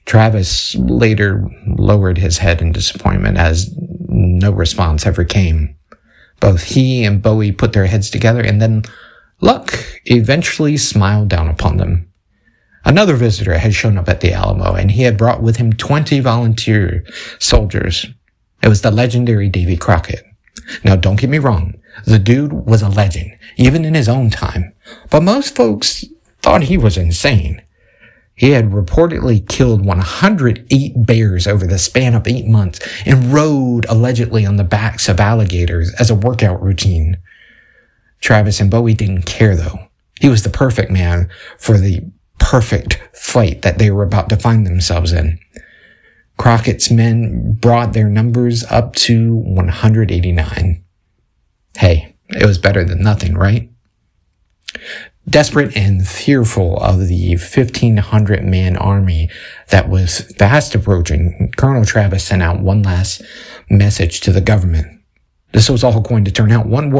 Travis 0.05 0.75
later 0.75 1.47
lowered 1.65 2.19
his 2.19 2.39
head 2.39 2.61
in 2.61 2.71
disappointment 2.71 3.37
as 3.37 3.73
no 4.07 4.51
response 4.51 5.05
ever 5.05 5.23
came. 5.23 5.75
Both 6.39 6.63
he 6.63 7.03
and 7.03 7.21
Bowie 7.21 7.51
put 7.51 7.73
their 7.73 7.85
heads 7.87 8.09
together 8.09 8.41
and 8.41 8.61
then 8.61 8.83
luck 9.41 9.73
eventually 10.05 10.77
smiled 10.77 11.29
down 11.29 11.47
upon 11.47 11.77
them. 11.77 12.10
Another 12.83 13.15
visitor 13.15 13.57
had 13.57 13.73
shown 13.73 13.97
up 13.97 14.09
at 14.09 14.21
the 14.21 14.33
Alamo 14.33 14.73
and 14.73 14.91
he 14.91 15.03
had 15.03 15.17
brought 15.17 15.41
with 15.41 15.57
him 15.57 15.73
20 15.73 16.19
volunteer 16.19 17.05
soldiers. 17.39 18.07
It 18.63 18.69
was 18.69 18.81
the 18.81 18.91
legendary 18.91 19.49
Davy 19.49 19.77
Crockett. 19.77 20.23
Now, 20.83 20.95
don't 20.95 21.19
get 21.19 21.29
me 21.29 21.39
wrong. 21.39 21.75
The 22.05 22.19
dude 22.19 22.53
was 22.53 22.81
a 22.81 22.89
legend, 22.89 23.37
even 23.57 23.85
in 23.85 23.93
his 23.93 24.07
own 24.09 24.29
time. 24.29 24.73
But 25.09 25.23
most 25.23 25.55
folks 25.55 26.05
thought 26.41 26.63
he 26.63 26.77
was 26.77 26.97
insane. 26.97 27.61
He 28.33 28.51
had 28.51 28.71
reportedly 28.71 29.47
killed 29.47 29.85
108 29.85 31.05
bears 31.05 31.45
over 31.45 31.67
the 31.67 31.77
span 31.77 32.15
of 32.15 32.27
eight 32.27 32.47
months 32.47 32.79
and 33.05 33.33
rode 33.33 33.85
allegedly 33.87 34.45
on 34.45 34.55
the 34.55 34.63
backs 34.63 35.07
of 35.07 35.19
alligators 35.19 35.93
as 35.99 36.09
a 36.09 36.15
workout 36.15 36.61
routine. 36.61 37.17
Travis 38.19 38.59
and 38.59 38.71
Bowie 38.71 38.93
didn't 38.93 39.23
care 39.23 39.55
though. 39.55 39.87
He 40.19 40.29
was 40.29 40.43
the 40.43 40.49
perfect 40.49 40.91
man 40.91 41.29
for 41.57 41.77
the 41.77 42.03
perfect 42.41 43.01
fight 43.13 43.61
that 43.61 43.77
they 43.77 43.89
were 43.91 44.03
about 44.03 44.27
to 44.29 44.35
find 44.35 44.67
themselves 44.67 45.13
in. 45.13 45.39
Crockett's 46.37 46.91
men 46.91 47.53
brought 47.53 47.93
their 47.93 48.09
numbers 48.09 48.63
up 48.65 48.95
to 48.95 49.35
189. 49.35 50.83
Hey, 51.77 52.15
it 52.29 52.45
was 52.45 52.57
better 52.57 52.83
than 52.83 53.03
nothing, 53.03 53.35
right? 53.35 53.69
Desperate 55.29 55.77
and 55.77 56.05
fearful 56.05 56.77
of 56.77 57.07
the 57.07 57.35
1500 57.35 58.43
man 58.43 58.75
army 58.75 59.29
that 59.69 59.87
was 59.87 60.21
fast 60.37 60.73
approaching, 60.73 61.53
Colonel 61.55 61.85
Travis 61.85 62.25
sent 62.25 62.41
out 62.41 62.59
one 62.59 62.81
last 62.81 63.21
message 63.69 64.19
to 64.21 64.31
the 64.31 64.41
government. 64.41 64.99
This 65.51 65.69
was 65.69 65.83
all 65.83 66.01
going 66.01 66.25
to 66.25 66.31
turn 66.31 66.51
out 66.51 66.65
one, 66.65 66.91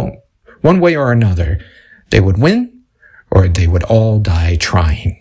one 0.61 0.79
way 0.79 0.95
or 0.95 1.11
another. 1.11 1.59
They 2.11 2.19
would 2.19 2.37
win 2.37 2.83
or 3.31 3.47
they 3.47 3.65
would 3.67 3.83
all 3.83 4.19
die 4.19 4.55
trying. 4.55 5.20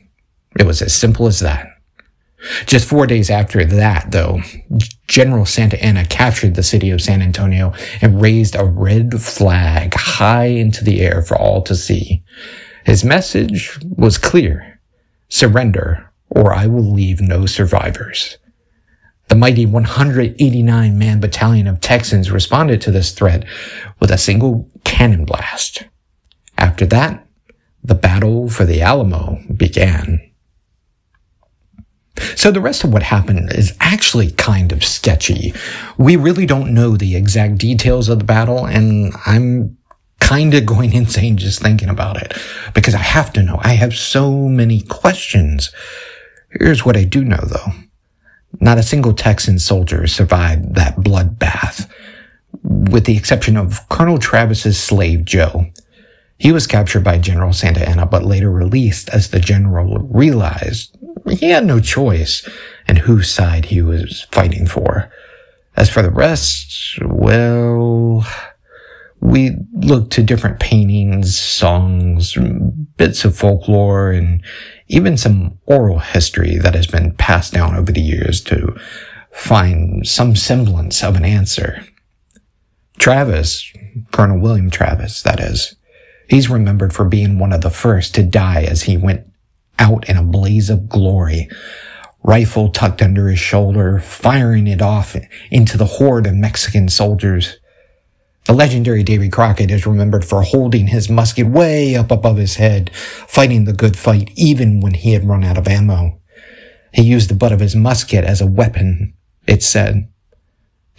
It 0.59 0.67
was 0.67 0.83
as 0.83 0.95
simple 0.95 1.27
as 1.27 1.41
that. 1.41 1.69
Just 2.67 2.89
four 2.89 3.07
days 3.07 3.29
after 3.29 3.65
that, 3.65 4.13
though, 4.13 4.41
General 5.07 5.45
Santa 5.45 5.83
Anna 5.85 6.07
captured 6.07 6.55
the 6.55 6.63
city 6.63 6.91
of 6.91 7.03
San 7.03 7.21
Antonio 7.21 7.75
and 8.01 8.21
raised 8.21 8.57
a 8.57 8.65
red 8.65 9.21
flag 9.21 9.95
high 9.95 10.47
into 10.47 10.83
the 10.83 11.01
air 11.01 11.23
for 11.23 11.37
all 11.37 11.63
to 11.63 11.75
see. 11.75 12.23
His 12.85 13.05
message 13.05 13.79
was 13.85 14.17
clear. 14.17 14.81
Surrender, 15.29 16.11
or 16.31 16.55
I 16.55 16.67
will 16.67 16.91
leave 16.91 17.21
no 17.21 17.45
survivors. 17.47 18.39
The 19.29 19.37
mighty 19.37 19.67
189 19.67 20.99
man 20.99 21.21
battalion 21.21 21.67
of 21.67 21.81
Texans 21.81 22.33
responded 22.33 22.81
to 22.81 22.91
this 22.91 23.13
threat 23.13 23.45
with 24.01 24.11
a 24.11 24.19
single 24.19 24.69
cannon 24.85 25.25
blast. 25.25 25.85
After 26.59 26.85
that, 26.87 27.27
the 27.85 27.95
battle 27.95 28.49
for 28.49 28.65
the 28.65 28.83
Alamo 28.83 29.39
began. 29.55 30.30
So 32.37 32.51
the 32.51 32.61
rest 32.61 32.85
of 32.85 32.93
what 32.93 33.03
happened 33.03 33.53
is 33.53 33.77
actually 33.81 34.31
kind 34.33 34.73
of 34.73 34.85
sketchy. 34.85 35.53
We 35.99 36.17
really 36.17 36.47
don't 36.47 36.75
know 36.75 36.97
the 36.97 37.17
exact 37.17 37.59
details 37.59 38.09
of 38.09 38.19
the 38.19 38.25
battle, 38.25 38.67
and 38.67 39.13
I'm 39.27 39.77
kind 40.21 40.55
of 40.55 40.67
going 40.67 40.93
insane 40.95 41.37
just 41.37 41.61
thinking 41.61 41.89
about 41.89 42.23
it 42.23 42.35
because 42.75 42.95
I 42.95 42.99
have 42.99 43.33
to 43.35 43.43
know. 43.43 43.59
I 43.63 43.73
have 43.73 43.95
so 43.95 44.49
many 44.49 44.83
questions. 44.83 45.73
Here's 46.51 46.85
what 46.85 46.97
I 46.97 47.05
do 47.05 47.25
know 47.25 47.43
though. 47.45 47.73
Not 48.61 48.79
a 48.79 48.83
single 48.83 49.13
Texan 49.13 49.59
soldier 49.59 50.07
survived 50.07 50.75
that 50.75 50.97
bloodbath, 50.97 51.89
with 52.63 53.05
the 53.05 53.17
exception 53.17 53.57
of 53.57 53.89
Colonel 53.89 54.19
Travis's 54.19 54.79
slave 54.79 55.25
Joe. 55.25 55.67
He 56.37 56.53
was 56.53 56.67
captured 56.67 57.05
by 57.05 57.19
General 57.19 57.53
Santa 57.53 57.87
Anna, 57.89 58.07
but 58.07 58.25
later 58.25 58.51
released 58.51 59.09
as 59.11 59.31
the 59.31 59.41
general 59.41 59.99
realized 59.99 60.97
he 61.33 61.51
had 61.51 61.65
no 61.65 61.81
choice 61.81 62.49
in 62.89 62.97
whose 62.97 63.31
side 63.31 63.67
he 63.67 63.83
was 63.83 64.27
fighting 64.31 64.67
for. 64.67 65.11
As 65.77 65.89
for 65.89 66.03
the 66.03 66.11
rest, 66.11 66.99
well, 67.03 68.27
we 69.21 69.57
looked 69.73 70.13
to 70.13 70.23
different 70.23 70.61
paintings, 70.61 71.37
songs, 71.39 72.37
bits 72.97 73.25
of 73.25 73.37
folklore, 73.37 74.11
and 74.11 74.43
even 74.89 75.17
some 75.17 75.59
oral 75.67 76.01
history 76.01 76.57
that 76.57 76.75
has 76.75 76.87
been 76.87 77.13
passed 77.13 77.53
down 77.53 77.77
over 77.77 77.93
the 77.93 78.01
years 78.01 78.41
to 78.43 78.77
find 79.31 80.07
some 80.07 80.35
semblance 80.35 81.05
of 81.05 81.17
an 81.17 81.25
answer. 81.25 81.85
Travis, 82.99 83.73
Colonel 84.11 84.41
William 84.41 84.71
Travis, 84.71 85.23
that 85.23 85.41
is, 85.41 85.77
he's 86.29 86.51
remembered 86.51 86.93
for 86.93 87.05
being 87.05 87.39
one 87.39 87.53
of 87.53 87.61
the 87.61 87.71
first 87.71 88.15
to 88.15 88.23
die 88.23 88.63
as 88.63 88.83
he 88.83 88.97
went 88.97 89.30
out 89.81 90.09
in 90.09 90.17
a 90.17 90.23
blaze 90.23 90.71
of 90.71 90.89
glory, 90.89 91.49
rifle 92.23 92.69
tucked 92.69 93.03
under 93.03 93.29
his 93.29 93.41
shoulder, 93.41 93.99
firing 93.99 94.67
it 94.67 94.83
off 94.83 95.17
into 95.51 95.77
the 95.77 95.87
horde 95.87 96.27
of 96.27 96.35
Mexican 96.35 96.89
soldiers. 96.89 97.59
The 98.45 98.53
legendary 98.53 99.03
Davy 99.03 99.29
Crockett 99.29 99.71
is 99.71 99.87
remembered 99.87 100.25
for 100.25 100.43
holding 100.43 100.89
his 100.89 101.11
musket 101.11 101.47
way 101.47 101.97
up 101.97 102.11
above 102.11 102.37
his 102.37 102.57
head, 102.57 102.91
fighting 102.95 103.65
the 103.65 103.73
good 103.73 103.97
fight 103.97 104.31
even 104.37 104.81
when 104.81 104.95
he 104.95 105.13
had 105.13 105.25
run 105.25 105.43
out 105.43 105.59
of 105.59 105.67
ammo. 105.67 106.21
He 106.93 107.03
used 107.03 107.31
the 107.31 107.35
butt 107.35 107.53
of 107.53 107.61
his 107.61 107.77
musket 107.77 108.25
as 108.25 108.41
a 108.41 108.47
weapon, 108.47 109.15
it 109.47 109.63
said. 109.63 110.09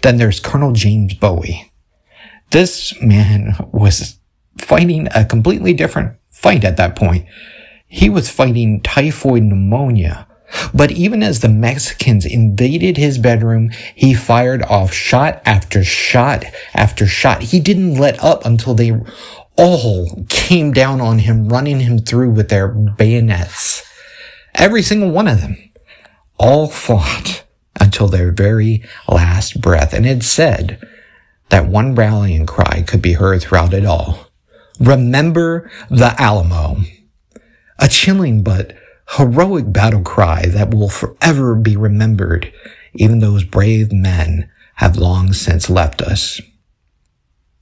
Then 0.01 0.17
there's 0.17 0.39
Colonel 0.39 0.71
James 0.71 1.13
Bowie. 1.13 1.71
This 2.51 2.99
man 3.01 3.55
was 3.71 4.19
fighting 4.57 5.07
a 5.13 5.25
completely 5.25 5.73
different 5.73 6.17
fight 6.29 6.63
at 6.63 6.77
that 6.77 6.95
point. 6.95 7.25
He 7.93 8.09
was 8.09 8.31
fighting 8.31 8.81
typhoid 8.81 9.43
pneumonia 9.43 10.27
But 10.73 10.91
even 10.91 11.23
as 11.23 11.39
the 11.39 11.49
Mexicans 11.49 12.25
invaded 12.25 12.97
his 12.97 13.17
bedroom, 13.17 13.71
he 13.95 14.13
fired 14.13 14.63
off 14.63 14.93
shot 14.93 15.41
after 15.45 15.83
shot 15.83 16.45
after 16.73 17.05
shot. 17.05 17.41
He 17.43 17.59
didn't 17.59 17.95
let 17.95 18.21
up 18.23 18.45
until 18.45 18.73
they 18.73 18.93
all 19.57 20.25
came 20.29 20.71
down 20.71 21.01
on 21.01 21.19
him, 21.19 21.47
running 21.49 21.81
him 21.81 21.99
through 21.99 22.31
with 22.31 22.49
their 22.49 22.67
bayonets. 22.67 23.83
Every 24.55 24.81
single 24.81 25.11
one 25.11 25.27
of 25.27 25.41
them. 25.41 25.57
All 26.37 26.67
fought 26.67 27.43
until 27.79 28.07
their 28.07 28.31
very 28.31 28.83
last 29.07 29.61
breath. 29.61 29.93
And 29.93 30.05
it 30.05 30.23
said 30.23 30.81
that 31.49 31.67
one 31.67 31.95
rallying 31.95 32.45
cry 32.45 32.81
could 32.81 33.01
be 33.01 33.13
heard 33.13 33.41
throughout 33.41 33.73
it 33.73 33.85
all. 33.85 34.27
Remember 34.79 35.69
the 35.89 36.15
Alamo. 36.19 36.77
A 37.79 37.87
chilling 37.87 38.43
but 38.43 38.75
heroic 39.17 39.71
battle 39.71 40.01
cry 40.01 40.45
that 40.47 40.73
will 40.73 40.89
forever 40.89 41.55
be 41.55 41.75
remembered, 41.75 42.51
even 42.93 43.19
those 43.19 43.43
brave 43.43 43.91
men 43.91 44.49
have 44.75 44.97
long 44.97 45.33
since 45.33 45.69
left 45.69 46.01
us. 46.01 46.41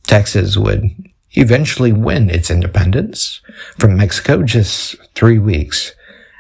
Texas 0.04 0.58
would 0.58 0.90
eventually 1.32 1.94
win 1.94 2.30
its 2.30 2.50
independence 2.50 3.42
from 3.78 3.98
Mexico 3.98 4.44
just 4.44 4.96
three 5.16 5.38
weeks 5.38 5.94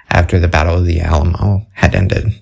after 0.09 0.39
the 0.39 0.47
Battle 0.47 0.77
of 0.77 0.85
the 0.85 0.99
Alamo 0.99 1.67
had 1.73 1.93
ended. 1.93 2.41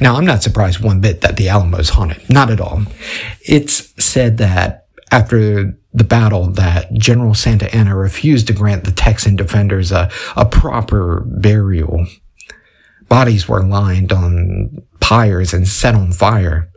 Now, 0.00 0.16
I'm 0.16 0.26
not 0.26 0.42
surprised 0.42 0.80
one 0.80 1.00
bit 1.00 1.20
that 1.22 1.36
the 1.36 1.48
Alamo 1.48 1.78
is 1.78 1.90
haunted. 1.90 2.28
Not 2.28 2.50
at 2.50 2.60
all. 2.60 2.82
It's 3.40 3.94
said 4.02 4.38
that 4.38 4.88
after 5.10 5.78
the 5.92 6.04
battle 6.04 6.46
that 6.46 6.92
General 6.94 7.34
Santa 7.34 7.72
Anna 7.74 7.96
refused 7.96 8.46
to 8.46 8.52
grant 8.52 8.84
the 8.84 8.92
Texan 8.92 9.36
defenders 9.36 9.90
a, 9.90 10.10
a 10.36 10.46
proper 10.46 11.20
burial. 11.26 12.06
Bodies 13.08 13.48
were 13.48 13.64
lined 13.64 14.12
on 14.12 14.86
pyres 15.00 15.52
and 15.52 15.66
set 15.66 15.96
on 15.96 16.12
fire. 16.12 16.70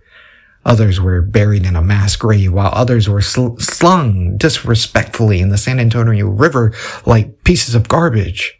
Others 0.66 1.00
were 1.00 1.22
buried 1.22 1.66
in 1.66 1.76
a 1.76 1.82
mass 1.82 2.16
grave, 2.16 2.54
while 2.54 2.72
others 2.74 3.08
were 3.08 3.22
sl- 3.22 3.58
slung 3.58 4.38
disrespectfully 4.38 5.42
in 5.42 5.50
the 5.50 5.58
San 5.58 5.80
Antonio 5.80 6.28
River 6.28 6.74
like 7.06 7.44
pieces 7.44 7.76
of 7.76 7.90
garbage. 7.90 8.58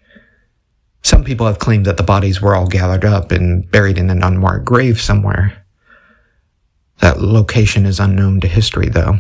Some 1.02 1.24
people 1.24 1.48
have 1.48 1.60
claimed 1.60 1.86
that 1.86 1.98
the 1.98 2.04
bodies 2.04 2.42
were 2.42 2.56
all 2.56 2.68
gathered 2.68 3.06
up 3.06 3.32
and 3.32 3.70
buried 3.72 3.98
in 3.98 4.10
an 4.10 4.22
unmarked 4.22 4.66
grave 4.66 5.02
somewhere. 5.02 5.66
That 7.00 7.22
location 7.22 7.86
is 7.86 8.00
unknown 8.00 8.40
to 8.42 8.48
history, 8.48 8.90
though. 8.90 9.18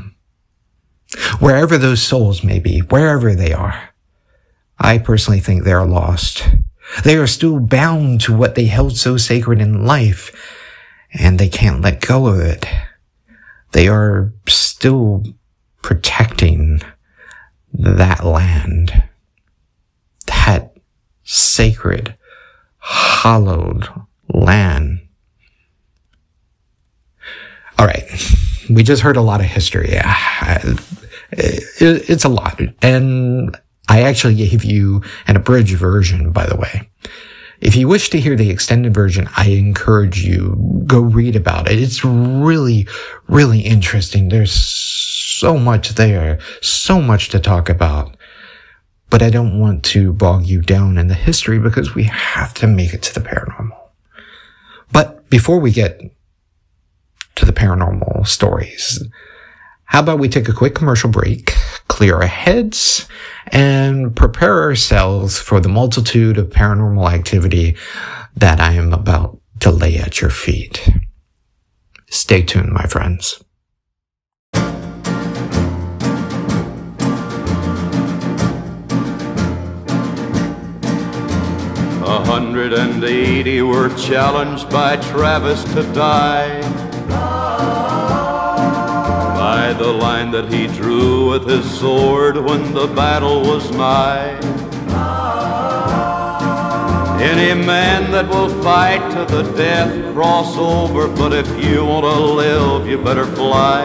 Wherever 1.40 1.78
those 1.78 2.02
souls 2.02 2.44
may 2.44 2.60
be, 2.60 2.80
wherever 2.80 3.36
they 3.36 3.54
are, 3.54 3.90
I 4.80 4.98
personally 4.98 5.40
think 5.40 5.64
they 5.64 5.74
are 5.74 5.86
lost. 5.86 6.48
They 7.04 7.16
are 7.16 7.28
still 7.28 7.60
bound 7.60 8.22
to 8.22 8.36
what 8.36 8.56
they 8.56 8.66
held 8.66 8.98
so 8.98 9.18
sacred 9.18 9.62
in 9.62 9.86
life, 9.86 10.32
and 11.14 11.40
they 11.40 11.50
can't 11.50 11.82
let 11.82 12.02
go 12.02 12.28
of 12.28 12.40
it. 12.40 12.66
They 13.72 13.88
are 13.88 14.34
still 14.48 15.24
protecting 15.82 16.82
that 17.74 18.24
land, 18.24 19.04
that 20.28 20.76
sacred, 21.24 22.16
hallowed 22.80 23.88
land. 24.30 25.00
All 27.80 27.86
right. 27.86 28.04
We 28.70 28.84
just 28.84 29.02
heard 29.02 29.18
a 29.18 29.22
lot 29.22 29.42
of 29.42 29.48
history. 29.48 29.98
It's 31.38 32.24
a 32.24 32.30
lot. 32.30 32.62
And 32.82 33.58
I 33.90 34.04
actually 34.04 34.36
gave 34.36 34.64
you 34.64 35.02
an 35.28 35.36
abridged 35.36 35.76
version, 35.76 36.32
by 36.32 36.46
the 36.46 36.56
way. 36.56 36.90
If 37.60 37.76
you 37.76 37.88
wish 37.88 38.10
to 38.10 38.20
hear 38.20 38.36
the 38.36 38.50
extended 38.50 38.94
version, 38.94 39.30
I 39.38 39.50
encourage 39.52 40.24
you 40.24 40.84
go 40.86 41.00
read 41.00 41.36
about 41.36 41.72
it. 41.72 41.80
It's 41.80 42.04
really, 42.04 42.88
really 43.28 43.62
interesting. 43.62 44.30
There's 44.30 44.52
so 44.52 45.58
much 45.58 45.96
there, 45.96 46.40
so 46.62 47.02
much 47.02 47.30
to 47.30 47.40
talk 47.40 47.70
about. 47.70 48.18
But 49.10 49.22
I 49.22 49.30
don't 49.30 49.60
want 49.60 49.84
to 49.86 50.12
bog 50.12 50.46
you 50.46 50.62
down 50.62 50.98
in 50.98 51.08
the 51.08 51.14
history 51.14 51.60
because 51.60 51.96
we 51.96 52.04
have 52.06 52.54
to 52.56 52.68
make 52.68 52.94
it 52.94 53.02
to 53.04 53.14
the 53.14 53.22
paranormal. 53.22 53.80
But 54.92 55.30
before 55.30 55.60
we 55.60 55.72
get 55.72 56.02
to 57.36 57.46
the 57.46 57.54
paranormal 57.54 58.28
stories, 58.28 59.04
how 59.86 60.00
about 60.00 60.20
we 60.20 60.30
take 60.30 60.50
a 60.50 60.54
quick 60.54 60.74
commercial 60.74 61.10
break, 61.10 61.54
clear 61.88 62.16
our 62.16 62.28
heads, 62.28 63.08
and 63.48 64.16
prepare 64.16 64.64
ourselves 64.64 65.40
for 65.40 65.60
the 65.60 65.70
multitude 65.70 66.38
of 66.38 66.50
paranormal 66.50 67.12
activity 67.12 67.76
that 68.36 68.60
I 68.60 68.74
am 68.74 68.94
about 68.94 69.40
to 69.60 69.72
lay 69.72 69.98
at 69.98 70.22
your 70.22 70.30
feet. 70.30 70.90
Stay 72.10 72.42
tuned, 72.42 72.72
my 72.72 72.86
friends. 72.86 73.44
A 82.06 82.26
hundred 82.26 82.74
and 82.74 83.04
eighty 83.04 83.62
were 83.62 83.90
challenged 83.96 84.70
by 84.70 84.98
Travis 84.98 85.64
to 85.74 85.84
die 85.94 86.62
the 89.74 89.92
line 89.92 90.32
that 90.32 90.52
he 90.52 90.68
drew 90.68 91.32
with 91.32 91.48
his 91.48 91.66
sword 91.80 92.38
when 92.38 92.74
the 92.74 92.88
battle 92.88 93.42
was 93.42 93.70
nigh. 93.72 94.38
Any 97.22 97.54
man 97.66 98.12
that 98.12 98.28
will 98.28 98.50
fight 98.62 99.02
to 99.14 99.26
the 99.34 99.44
death, 99.54 100.14
cross 100.14 100.58
over, 100.58 101.08
but 101.08 101.34
if 101.34 101.48
you 101.64 101.86
want 101.86 102.04
to 102.04 102.20
live, 102.20 102.88
you 102.88 102.98
better 102.98 103.26
fly. 103.26 103.84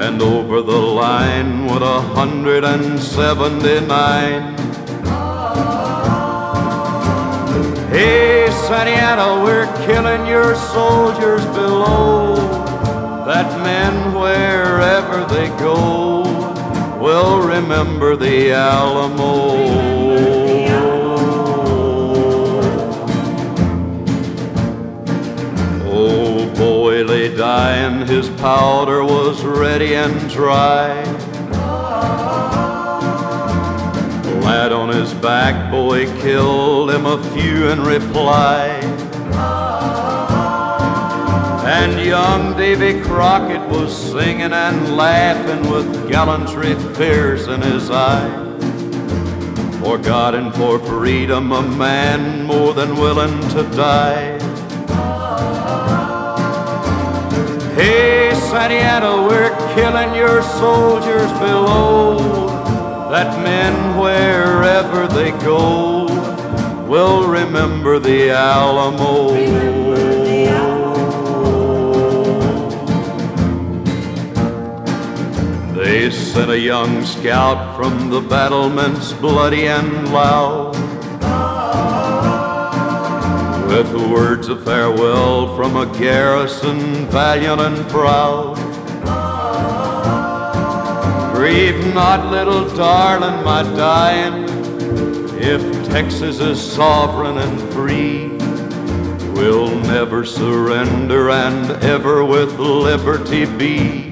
And 0.00 0.22
over 0.22 0.62
the 0.62 0.78
line 0.78 1.66
went 1.66 1.82
a 1.82 2.00
hundred 2.00 2.64
and 2.64 3.00
seventy-nine. 3.00 4.56
Hey, 7.90 8.48
Santa 8.68 8.90
Anna, 8.90 9.42
we're 9.42 9.66
killing 9.86 10.26
your 10.26 10.54
soldiers 10.54 11.44
below 11.46 12.67
that 13.28 13.62
men 13.62 14.14
wherever 14.14 15.22
they 15.26 15.48
go 15.58 16.22
will 16.98 17.46
remember 17.46 18.16
the 18.16 18.52
Alamo. 18.52 19.28
Oh 25.84 26.54
boy 26.56 27.04
lay 27.04 27.36
dying, 27.36 28.06
his 28.06 28.30
powder 28.40 29.04
was 29.04 29.44
ready 29.44 29.94
and 29.94 30.30
dry. 30.30 30.94
Lad 34.40 34.72
on 34.72 34.88
his 34.88 35.12
back, 35.12 35.70
Bowie 35.70 36.06
killed 36.22 36.90
him 36.92 37.04
a 37.04 37.22
few 37.34 37.68
in 37.68 37.82
reply. 37.82 38.77
And 41.70 42.02
young 42.02 42.56
Davy 42.56 42.98
Crockett 43.02 43.60
was 43.68 43.94
singing 43.94 44.54
and 44.54 44.96
laughing 44.96 45.70
with 45.70 46.08
gallantry 46.08 46.74
fierce 46.94 47.46
in 47.46 47.60
his 47.60 47.90
eye. 47.90 48.26
For 49.82 49.98
God 49.98 50.34
and 50.34 50.54
for 50.54 50.78
freedom, 50.78 51.52
a 51.52 51.60
man 51.60 52.46
more 52.46 52.72
than 52.72 52.96
willing 52.96 53.38
to 53.50 53.64
die. 53.76 54.38
Hey, 57.74 58.34
Santa 58.34 58.74
Anna, 58.74 59.28
we're 59.28 59.54
killing 59.74 60.14
your 60.14 60.42
soldiers 60.42 61.30
below. 61.32 62.16
That 63.10 63.44
men, 63.44 63.98
wherever 63.98 65.06
they 65.06 65.32
go, 65.44 66.06
will 66.88 67.28
remember 67.28 67.98
the 67.98 68.30
Alamo. 68.30 69.77
They 75.98 76.10
sent 76.10 76.48
a 76.48 76.56
young 76.56 77.04
scout 77.04 77.76
from 77.76 78.08
the 78.08 78.20
battlements 78.20 79.12
bloody 79.14 79.66
and 79.66 80.12
loud 80.12 80.76
with 83.66 83.92
words 84.08 84.46
of 84.46 84.64
farewell 84.64 85.56
from 85.56 85.76
a 85.76 85.86
garrison 85.98 86.78
valiant 87.06 87.60
and 87.60 87.90
proud. 87.90 88.54
Grieve 91.34 91.92
not, 91.92 92.30
little 92.30 92.68
darling, 92.76 93.44
my 93.44 93.64
dying, 93.64 94.44
if 95.42 95.60
Texas 95.88 96.38
is 96.38 96.60
sovereign 96.60 97.38
and 97.38 97.72
free. 97.72 98.28
We'll 99.32 99.74
never 99.80 100.24
surrender 100.24 101.30
and 101.30 101.72
ever 101.82 102.24
with 102.24 102.56
liberty 102.56 103.46
be. 103.46 104.07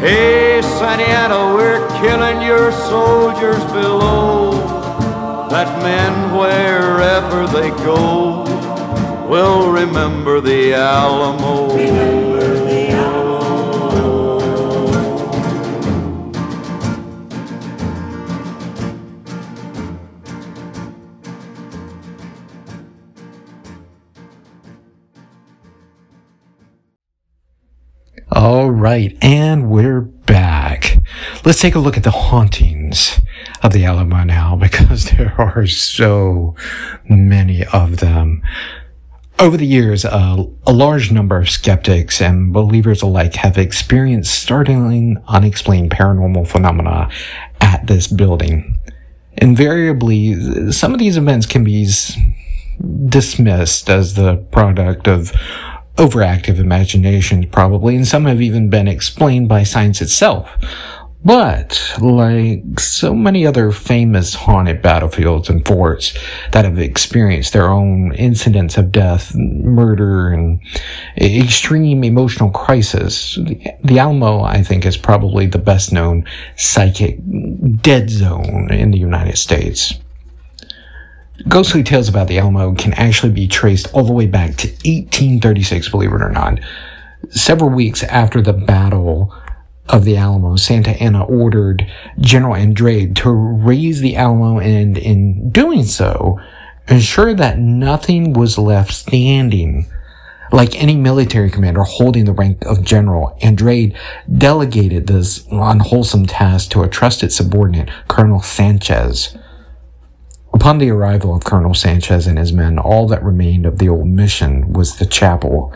Hey, 0.00 0.62
Santa 0.62 1.02
Anna, 1.02 1.54
we're 1.54 1.86
killing 2.00 2.40
your 2.40 2.72
soldiers 2.72 3.62
below. 3.64 4.50
that 5.50 5.82
men, 5.82 6.34
wherever 6.34 7.46
they 7.46 7.68
go, 7.84 8.44
will 9.28 9.70
remember 9.70 10.40
the 10.40 10.72
Alamo. 10.72 12.29
Right, 28.90 29.16
and 29.22 29.70
we're 29.70 30.00
back. 30.00 30.98
Let's 31.44 31.60
take 31.60 31.76
a 31.76 31.78
look 31.78 31.96
at 31.96 32.02
the 32.02 32.10
hauntings 32.10 33.20
of 33.62 33.72
the 33.72 33.84
Alamo 33.84 34.24
now 34.24 34.56
because 34.60 35.12
there 35.12 35.32
are 35.38 35.64
so 35.68 36.56
many 37.08 37.64
of 37.66 37.98
them. 37.98 38.42
Over 39.38 39.56
the 39.56 39.66
years, 39.66 40.04
uh, 40.04 40.44
a 40.66 40.72
large 40.72 41.12
number 41.12 41.38
of 41.38 41.48
skeptics 41.48 42.20
and 42.20 42.52
believers 42.52 43.00
alike 43.00 43.34
have 43.36 43.56
experienced 43.56 44.34
startling, 44.34 45.22
unexplained 45.28 45.92
paranormal 45.92 46.48
phenomena 46.48 47.08
at 47.60 47.86
this 47.86 48.08
building. 48.08 48.76
Invariably, 49.36 50.72
some 50.72 50.92
of 50.92 50.98
these 50.98 51.16
events 51.16 51.46
can 51.46 51.62
be 51.62 51.88
dismissed 53.06 53.88
as 53.88 54.14
the 54.14 54.38
product 54.50 55.06
of 55.06 55.32
overactive 56.00 56.58
imaginations, 56.58 57.44
probably, 57.52 57.94
and 57.94 58.08
some 58.08 58.24
have 58.24 58.40
even 58.40 58.70
been 58.70 58.88
explained 58.88 59.48
by 59.48 59.62
science 59.62 60.00
itself. 60.00 60.56
But, 61.22 61.96
like 62.00 62.80
so 62.80 63.14
many 63.14 63.46
other 63.46 63.70
famous 63.70 64.32
haunted 64.32 64.80
battlefields 64.80 65.50
and 65.50 65.66
forts 65.66 66.14
that 66.52 66.64
have 66.64 66.78
experienced 66.78 67.52
their 67.52 67.68
own 67.68 68.14
incidents 68.14 68.78
of 68.78 68.90
death, 68.90 69.34
murder, 69.34 70.28
and 70.28 70.62
extreme 71.18 72.02
emotional 72.02 72.50
crisis, 72.50 73.38
the 73.84 73.98
Alamo, 73.98 74.40
I 74.40 74.62
think, 74.62 74.86
is 74.86 74.96
probably 74.96 75.44
the 75.44 75.58
best 75.58 75.92
known 75.92 76.24
psychic 76.56 77.18
dead 77.82 78.08
zone 78.08 78.72
in 78.72 78.90
the 78.90 78.98
United 78.98 79.36
States. 79.36 80.00
Ghostly 81.48 81.82
tales 81.82 82.08
about 82.08 82.28
the 82.28 82.38
Alamo 82.38 82.74
can 82.74 82.92
actually 82.94 83.32
be 83.32 83.48
traced 83.48 83.92
all 83.94 84.04
the 84.04 84.12
way 84.12 84.26
back 84.26 84.56
to 84.56 84.68
1836, 84.68 85.88
believe 85.88 86.12
it 86.12 86.22
or 86.22 86.30
not. 86.30 86.60
Several 87.30 87.70
weeks 87.70 88.02
after 88.04 88.42
the 88.42 88.52
Battle 88.52 89.34
of 89.88 90.04
the 90.04 90.16
Alamo, 90.16 90.56
Santa 90.56 90.90
Anna 91.02 91.24
ordered 91.24 91.90
General 92.18 92.54
Andrade 92.54 93.16
to 93.16 93.30
raze 93.30 94.00
the 94.00 94.16
Alamo 94.16 94.58
and 94.58 94.98
in 94.98 95.50
doing 95.50 95.84
so, 95.84 96.38
ensure 96.88 97.34
that 97.34 97.58
nothing 97.58 98.32
was 98.32 98.58
left 98.58 98.92
standing. 98.92 99.86
Like 100.52 100.80
any 100.80 100.96
military 100.96 101.50
commander 101.50 101.84
holding 101.84 102.24
the 102.24 102.32
rank 102.32 102.64
of 102.66 102.84
general, 102.84 103.36
Andrade 103.40 103.96
delegated 104.30 105.06
this 105.06 105.46
unwholesome 105.50 106.26
task 106.26 106.70
to 106.72 106.82
a 106.82 106.88
trusted 106.88 107.32
subordinate, 107.32 107.88
Colonel 108.08 108.42
Sanchez. 108.42 109.36
Upon 110.52 110.78
the 110.78 110.90
arrival 110.90 111.34
of 111.34 111.44
Colonel 111.44 111.74
Sanchez 111.74 112.26
and 112.26 112.38
his 112.38 112.52
men, 112.52 112.78
all 112.78 113.06
that 113.08 113.22
remained 113.22 113.66
of 113.66 113.78
the 113.78 113.88
old 113.88 114.08
mission 114.08 114.72
was 114.72 114.96
the 114.96 115.06
chapel. 115.06 115.72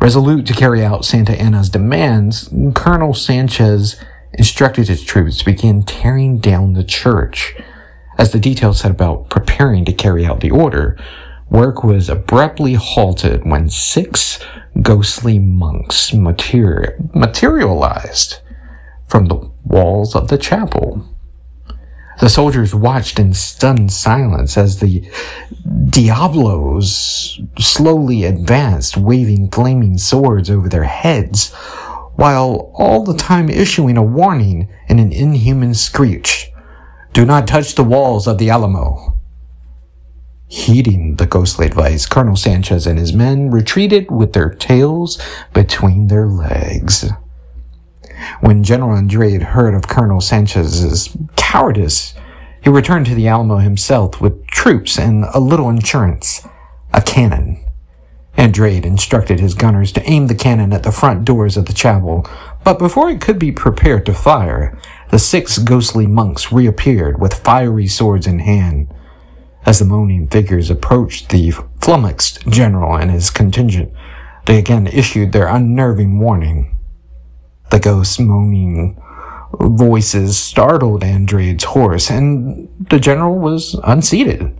Resolute 0.00 0.46
to 0.46 0.54
carry 0.54 0.84
out 0.84 1.04
Santa 1.04 1.40
Anna's 1.40 1.70
demands, 1.70 2.48
Colonel 2.74 3.14
Sanchez 3.14 3.96
instructed 4.32 4.88
his 4.88 5.04
troops 5.04 5.38
to 5.38 5.44
begin 5.44 5.82
tearing 5.82 6.38
down 6.38 6.72
the 6.72 6.84
church. 6.84 7.54
As 8.18 8.32
the 8.32 8.38
details 8.38 8.80
set 8.80 8.90
about 8.90 9.28
preparing 9.28 9.84
to 9.84 9.92
carry 9.92 10.24
out 10.24 10.40
the 10.40 10.50
order, 10.50 10.98
work 11.50 11.84
was 11.84 12.08
abruptly 12.08 12.74
halted 12.74 13.44
when 13.44 13.68
six 13.68 14.38
ghostly 14.80 15.38
monks 15.38 16.10
materi- 16.10 17.14
materialized 17.14 18.40
from 19.06 19.26
the 19.26 19.50
walls 19.64 20.14
of 20.14 20.28
the 20.28 20.38
chapel. 20.38 21.06
The 22.18 22.30
soldiers 22.30 22.74
watched 22.74 23.18
in 23.18 23.34
stunned 23.34 23.92
silence 23.92 24.56
as 24.56 24.80
the 24.80 25.08
Diablos 25.90 27.40
slowly 27.58 28.24
advanced, 28.24 28.96
waving 28.96 29.50
flaming 29.50 29.98
swords 29.98 30.50
over 30.50 30.68
their 30.68 30.84
heads, 30.84 31.52
while 32.14 32.72
all 32.74 33.04
the 33.04 33.16
time 33.16 33.50
issuing 33.50 33.96
a 33.98 34.02
warning 34.02 34.68
in 34.88 34.98
an 34.98 35.12
inhuman 35.12 35.74
screech. 35.74 36.50
Do 37.12 37.26
not 37.26 37.46
touch 37.46 37.74
the 37.74 37.84
walls 37.84 38.26
of 38.26 38.38
the 38.38 38.48
Alamo. 38.48 39.18
Heeding 40.48 41.16
the 41.16 41.26
ghostly 41.26 41.66
advice, 41.66 42.06
Colonel 42.06 42.36
Sanchez 42.36 42.86
and 42.86 42.98
his 42.98 43.12
men 43.12 43.50
retreated 43.50 44.10
with 44.10 44.32
their 44.32 44.50
tails 44.50 45.20
between 45.52 46.06
their 46.06 46.26
legs. 46.26 47.10
When 48.40 48.62
General 48.62 48.96
Andrade 48.96 49.42
heard 49.42 49.74
of 49.74 49.88
Colonel 49.88 50.20
Sanchez's 50.20 51.16
cowardice, 51.36 52.14
he 52.62 52.70
returned 52.70 53.06
to 53.06 53.14
the 53.14 53.28
Alamo 53.28 53.58
himself 53.58 54.20
with 54.20 54.46
troops 54.46 54.98
and 54.98 55.24
a 55.32 55.40
little 55.40 55.70
insurance, 55.70 56.46
a 56.92 57.00
cannon. 57.00 57.64
Andrade 58.36 58.84
instructed 58.84 59.40
his 59.40 59.54
gunners 59.54 59.92
to 59.92 60.02
aim 60.02 60.26
the 60.26 60.34
cannon 60.34 60.72
at 60.72 60.82
the 60.82 60.92
front 60.92 61.24
doors 61.24 61.56
of 61.56 61.66
the 61.66 61.72
chapel, 61.72 62.26
but 62.64 62.78
before 62.78 63.08
it 63.08 63.20
could 63.20 63.38
be 63.38 63.52
prepared 63.52 64.04
to 64.06 64.12
fire, 64.12 64.78
the 65.10 65.18
six 65.18 65.58
ghostly 65.58 66.06
monks 66.06 66.52
reappeared 66.52 67.20
with 67.20 67.34
fiery 67.34 67.86
swords 67.86 68.26
in 68.26 68.40
hand. 68.40 68.92
As 69.64 69.78
the 69.78 69.84
moaning 69.84 70.28
figures 70.28 70.70
approached 70.70 71.30
the 71.30 71.52
flummoxed 71.80 72.46
general 72.48 72.96
and 72.96 73.10
his 73.10 73.30
contingent, 73.30 73.92
they 74.44 74.58
again 74.58 74.86
issued 74.86 75.32
their 75.32 75.48
unnerving 75.48 76.18
warning. 76.20 76.75
The 77.70 77.80
ghosts' 77.80 78.18
moaning 78.18 79.00
voices 79.60 80.38
startled 80.38 81.02
Andrade's 81.02 81.64
horse, 81.64 82.10
and 82.10 82.68
the 82.90 83.00
general 83.00 83.38
was 83.38 83.78
unseated. 83.84 84.56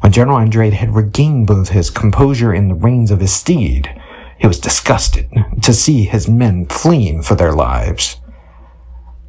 When 0.00 0.12
General 0.12 0.38
Andrade 0.38 0.74
had 0.74 0.94
regained 0.94 1.46
both 1.46 1.70
his 1.70 1.90
composure 1.90 2.52
and 2.52 2.70
the 2.70 2.74
reins 2.74 3.10
of 3.10 3.20
his 3.20 3.32
steed, 3.32 3.90
he 4.38 4.46
was 4.46 4.60
disgusted 4.60 5.28
to 5.62 5.72
see 5.72 6.04
his 6.04 6.28
men 6.28 6.66
fleeing 6.66 7.22
for 7.22 7.34
their 7.34 7.52
lives. 7.52 8.20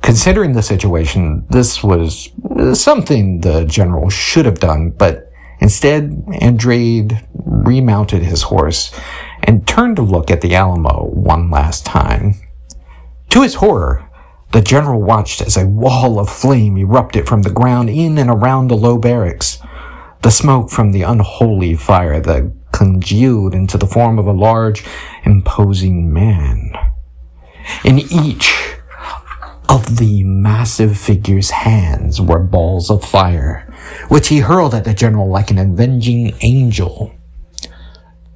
Considering 0.02 0.54
the 0.54 0.62
situation, 0.62 1.46
this 1.50 1.84
was 1.84 2.30
something 2.74 3.42
the 3.42 3.66
general 3.66 4.10
should 4.10 4.46
have 4.46 4.60
done, 4.60 4.92
but 4.92 5.32
instead, 5.60 6.24
Andrade 6.42 7.26
remounted 7.34 8.22
his 8.22 8.44
horse 8.44 8.94
and 9.44 9.68
turned 9.68 9.96
to 9.96 10.02
look 10.02 10.30
at 10.30 10.42
the 10.42 10.56
Alamo 10.56 11.06
one 11.06 11.50
last 11.50 11.86
time. 11.86 12.36
To 13.30 13.42
his 13.42 13.56
horror, 13.56 14.10
the 14.52 14.62
general 14.62 15.02
watched 15.02 15.42
as 15.42 15.58
a 15.58 15.68
wall 15.68 16.20
of 16.20 16.30
flame 16.30 16.78
erupted 16.78 17.28
from 17.28 17.42
the 17.42 17.52
ground 17.52 17.90
in 17.90 18.18
and 18.18 18.30
around 18.30 18.70
the 18.70 18.78
low 18.78 18.98
barracks. 18.98 19.60
The 20.22 20.32
smoke 20.32 20.70
from 20.70 20.92
the 20.92 21.04
unholy 21.04 21.76
fire 21.76 22.20
that 22.22 22.52
congealed 22.72 23.54
into 23.54 23.78
the 23.78 23.88
form 23.88 24.18
of 24.20 24.28
a 24.28 24.32
large, 24.32 24.84
imposing 25.24 26.12
man. 26.12 26.72
In 27.84 28.00
each 28.00 28.78
of 29.68 29.98
the 29.98 30.24
massive 30.24 30.98
figure's 30.98 31.50
hands 31.50 32.22
were 32.22 32.40
balls 32.40 32.90
of 32.90 33.04
fire, 33.04 33.72
which 34.08 34.30
he 34.30 34.40
hurled 34.40 34.74
at 34.74 34.86
the 34.86 34.94
general 34.94 35.30
like 35.30 35.52
an 35.52 35.58
avenging 35.58 36.34
angel. 36.42 37.14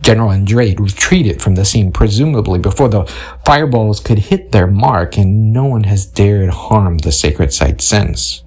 General 0.01 0.31
Andrade 0.31 0.79
retreated 0.79 1.41
from 1.41 1.55
the 1.55 1.65
scene, 1.65 1.91
presumably 1.91 2.59
before 2.59 2.89
the 2.89 3.05
fireballs 3.45 3.99
could 3.99 4.17
hit 4.19 4.51
their 4.51 4.67
mark, 4.67 5.17
and 5.17 5.53
no 5.53 5.65
one 5.65 5.83
has 5.83 6.05
dared 6.05 6.49
harm 6.49 6.97
the 6.99 7.11
sacred 7.11 7.53
site 7.53 7.81
since. 7.81 8.43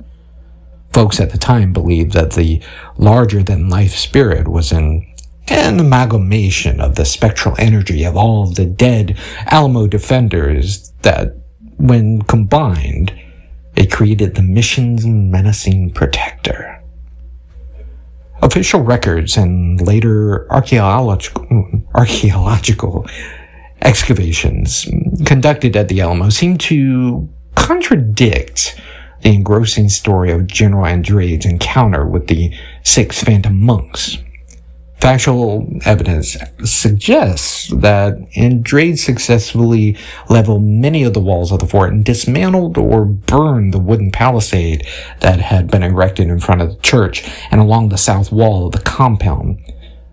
Folks 0.92 1.20
at 1.20 1.30
the 1.30 1.38
time 1.38 1.72
believed 1.72 2.12
that 2.12 2.32
the 2.32 2.62
larger 2.96 3.42
than 3.42 3.68
life 3.68 3.94
spirit 3.94 4.48
was 4.48 4.72
an, 4.72 5.06
an 5.48 5.78
amalgamation 5.78 6.80
of 6.80 6.96
the 6.96 7.04
spectral 7.04 7.54
energy 7.58 8.04
of 8.04 8.16
all 8.16 8.46
the 8.46 8.66
dead 8.66 9.18
Alamo 9.46 9.86
defenders 9.86 10.92
that, 11.02 11.36
when 11.76 12.22
combined, 12.22 13.12
it 13.76 13.90
created 13.90 14.34
the 14.34 14.42
mission's 14.42 15.04
menacing 15.04 15.90
protector. 15.90 16.73
Official 18.44 18.82
records 18.82 19.38
and 19.38 19.80
later 19.80 20.46
archaeological, 20.52 21.46
mm, 21.46 21.82
archaeological 21.94 23.06
excavations 23.80 24.86
conducted 25.24 25.74
at 25.76 25.88
the 25.88 26.02
Alamo 26.02 26.28
seem 26.28 26.58
to 26.58 27.26
contradict 27.54 28.78
the 29.22 29.30
engrossing 29.30 29.88
story 29.88 30.30
of 30.30 30.46
General 30.46 30.84
Andrade's 30.84 31.46
encounter 31.46 32.04
with 32.04 32.26
the 32.26 32.54
six 32.82 33.24
phantom 33.24 33.58
monks. 33.58 34.18
Factual 35.00 35.68
evidence 35.84 36.36
suggests 36.64 37.68
that 37.68 38.16
Andrade 38.36 38.98
successfully 38.98 39.98
leveled 40.30 40.64
many 40.64 41.02
of 41.02 41.12
the 41.12 41.20
walls 41.20 41.52
of 41.52 41.60
the 41.60 41.66
fort 41.66 41.92
and 41.92 42.04
dismantled 42.04 42.78
or 42.78 43.04
burned 43.04 43.74
the 43.74 43.78
wooden 43.78 44.10
palisade 44.10 44.86
that 45.20 45.40
had 45.40 45.70
been 45.70 45.82
erected 45.82 46.28
in 46.28 46.40
front 46.40 46.62
of 46.62 46.70
the 46.70 46.82
church 46.82 47.28
and 47.50 47.60
along 47.60 47.90
the 47.90 47.98
south 47.98 48.32
wall 48.32 48.66
of 48.66 48.72
the 48.72 48.80
compound. 48.80 49.58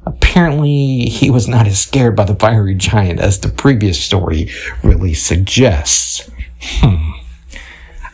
Apparently, 0.05 1.05
he 1.05 1.29
was 1.29 1.47
not 1.47 1.67
as 1.67 1.79
scared 1.79 2.15
by 2.15 2.25
the 2.25 2.35
fiery 2.35 2.75
giant 2.75 3.19
as 3.19 3.39
the 3.39 3.49
previous 3.49 4.03
story 4.03 4.49
really 4.83 5.13
suggests. 5.13 6.29
Hmm. 6.59 7.11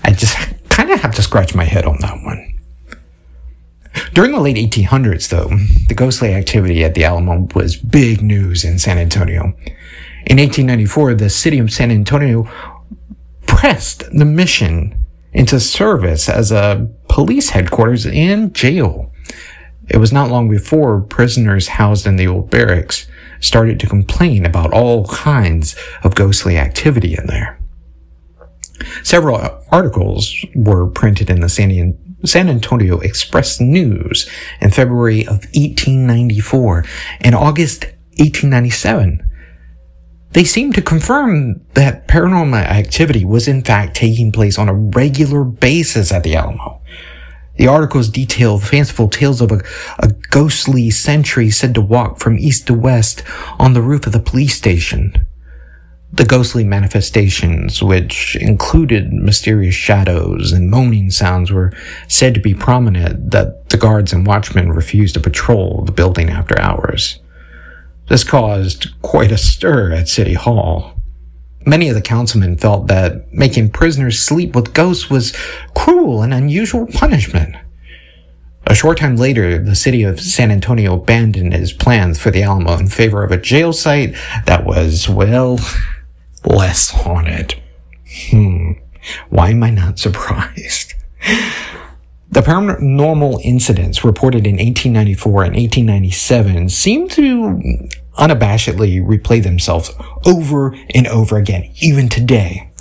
I 0.03 0.11
just 0.11 0.37
kind 0.69 0.91
of 0.91 1.01
have 1.01 1.15
to 1.15 1.21
scratch 1.21 1.55
my 1.55 1.63
head 1.63 1.85
on 1.85 1.97
that 2.01 2.23
one. 2.23 2.46
During 4.17 4.31
the 4.31 4.39
late 4.39 4.57
1800s, 4.57 5.29
though, 5.29 5.51
the 5.89 5.93
ghostly 5.93 6.33
activity 6.33 6.83
at 6.83 6.95
the 6.95 7.03
Alamo 7.03 7.47
was 7.53 7.75
big 7.75 8.23
news 8.23 8.63
in 8.63 8.79
San 8.79 8.97
Antonio. 8.97 9.53
In 10.25 10.39
1894, 10.39 11.13
the 11.13 11.29
city 11.29 11.59
of 11.59 11.71
San 11.71 11.91
Antonio 11.91 12.49
pressed 13.45 14.09
the 14.11 14.25
mission 14.25 14.97
into 15.33 15.59
service 15.59 16.29
as 16.29 16.51
a 16.51 16.89
police 17.07 17.51
headquarters 17.51 18.07
and 18.07 18.55
jail. 18.55 19.11
It 19.87 19.97
was 19.97 20.11
not 20.11 20.31
long 20.31 20.49
before 20.49 20.99
prisoners 20.99 21.67
housed 21.67 22.07
in 22.07 22.15
the 22.15 22.25
old 22.25 22.49
barracks 22.49 23.05
started 23.39 23.79
to 23.81 23.87
complain 23.87 24.47
about 24.47 24.73
all 24.73 25.05
kinds 25.09 25.75
of 26.03 26.15
ghostly 26.15 26.57
activity 26.57 27.15
in 27.15 27.27
there. 27.27 27.59
Several 29.03 29.63
articles 29.71 30.35
were 30.55 30.87
printed 30.87 31.29
in 31.29 31.41
the 31.41 31.49
San, 31.49 31.95
San 32.25 32.49
Antonio 32.49 32.99
Express 32.99 33.59
News 33.59 34.29
in 34.59 34.71
February 34.71 35.21
of 35.21 35.45
1894 35.53 36.83
and 37.21 37.35
August 37.35 37.85
1897. 38.17 39.23
They 40.31 40.43
seemed 40.43 40.75
to 40.75 40.81
confirm 40.81 41.61
that 41.73 42.07
paranormal 42.07 42.61
activity 42.61 43.23
was 43.23 43.47
in 43.47 43.63
fact 43.63 43.95
taking 43.95 44.31
place 44.31 44.57
on 44.57 44.69
a 44.69 44.73
regular 44.73 45.43
basis 45.43 46.11
at 46.11 46.23
the 46.23 46.35
Alamo. 46.35 46.81
The 47.57 47.67
articles 47.67 48.09
detail 48.09 48.59
fanciful 48.59 49.09
tales 49.09 49.41
of 49.41 49.51
a, 49.51 49.61
a, 49.97 50.09
ghostly 50.29 50.91
sentry 50.91 51.49
said 51.49 51.73
to 51.73 51.81
walk 51.81 52.19
from 52.19 52.37
east 52.37 52.67
to 52.67 52.73
west 52.73 53.23
on 53.57 53.73
the 53.73 53.81
roof 53.81 54.05
of 54.05 54.13
the 54.13 54.19
police 54.19 54.55
station. 54.55 55.26
The 56.13 56.25
ghostly 56.25 56.63
manifestations, 56.63 57.83
which 57.83 58.37
included 58.37 59.11
mysterious 59.11 59.75
shadows 59.75 60.53
and 60.53 60.69
moaning 60.69 61.11
sounds, 61.11 61.51
were 61.51 61.73
said 62.07 62.33
to 62.33 62.39
be 62.39 62.53
prominent 62.53 63.31
that 63.31 63.69
the 63.69 63.77
guards 63.77 64.13
and 64.13 64.25
watchmen 64.25 64.71
refused 64.71 65.15
to 65.15 65.19
patrol 65.19 65.83
the 65.85 65.91
building 65.91 66.29
after 66.29 66.59
hours. 66.59 67.19
This 68.07 68.23
caused 68.23 68.99
quite 69.01 69.33
a 69.33 69.37
stir 69.37 69.91
at 69.91 70.07
City 70.07 70.33
Hall. 70.33 70.93
Many 71.65 71.89
of 71.89 71.95
the 71.95 72.01
councilmen 72.01 72.57
felt 72.57 72.87
that 72.87 73.31
making 73.33 73.71
prisoners 73.71 74.17
sleep 74.17 74.55
with 74.55 74.73
ghosts 74.73 75.09
was 75.09 75.35
cruel 75.75 76.21
and 76.21 76.33
unusual 76.33 76.87
punishment. 76.87 77.57
A 78.65 78.75
short 78.75 78.97
time 78.97 79.17
later, 79.17 79.57
the 79.57 79.75
city 79.75 80.03
of 80.03 80.21
San 80.21 80.51
Antonio 80.51 80.95
abandoned 80.95 81.53
its 81.53 81.73
plans 81.73 82.19
for 82.19 82.31
the 82.31 82.43
Alamo 82.43 82.77
in 82.77 82.87
favor 82.87 83.23
of 83.23 83.31
a 83.31 83.37
jail 83.37 83.73
site 83.73 84.15
that 84.45 84.65
was, 84.65 85.09
well, 85.09 85.59
less 86.45 86.91
haunted. 86.91 87.61
Hmm. 88.29 88.73
Why 89.29 89.49
am 89.49 89.63
I 89.63 89.69
not 89.69 89.99
surprised? 90.07 90.93
The 92.29 92.41
paranormal 92.41 93.41
incidents 93.43 94.03
reported 94.03 94.45
in 94.45 94.57
1894 94.57 95.43
and 95.43 95.55
1897 95.55 96.69
seem 96.69 97.07
to 97.09 97.89
unabashedly 98.17 99.01
replay 99.01 99.41
themselves 99.41 99.91
over 100.25 100.75
and 100.93 101.07
over 101.07 101.37
again, 101.37 101.71
even 101.81 102.09
today. 102.09 102.71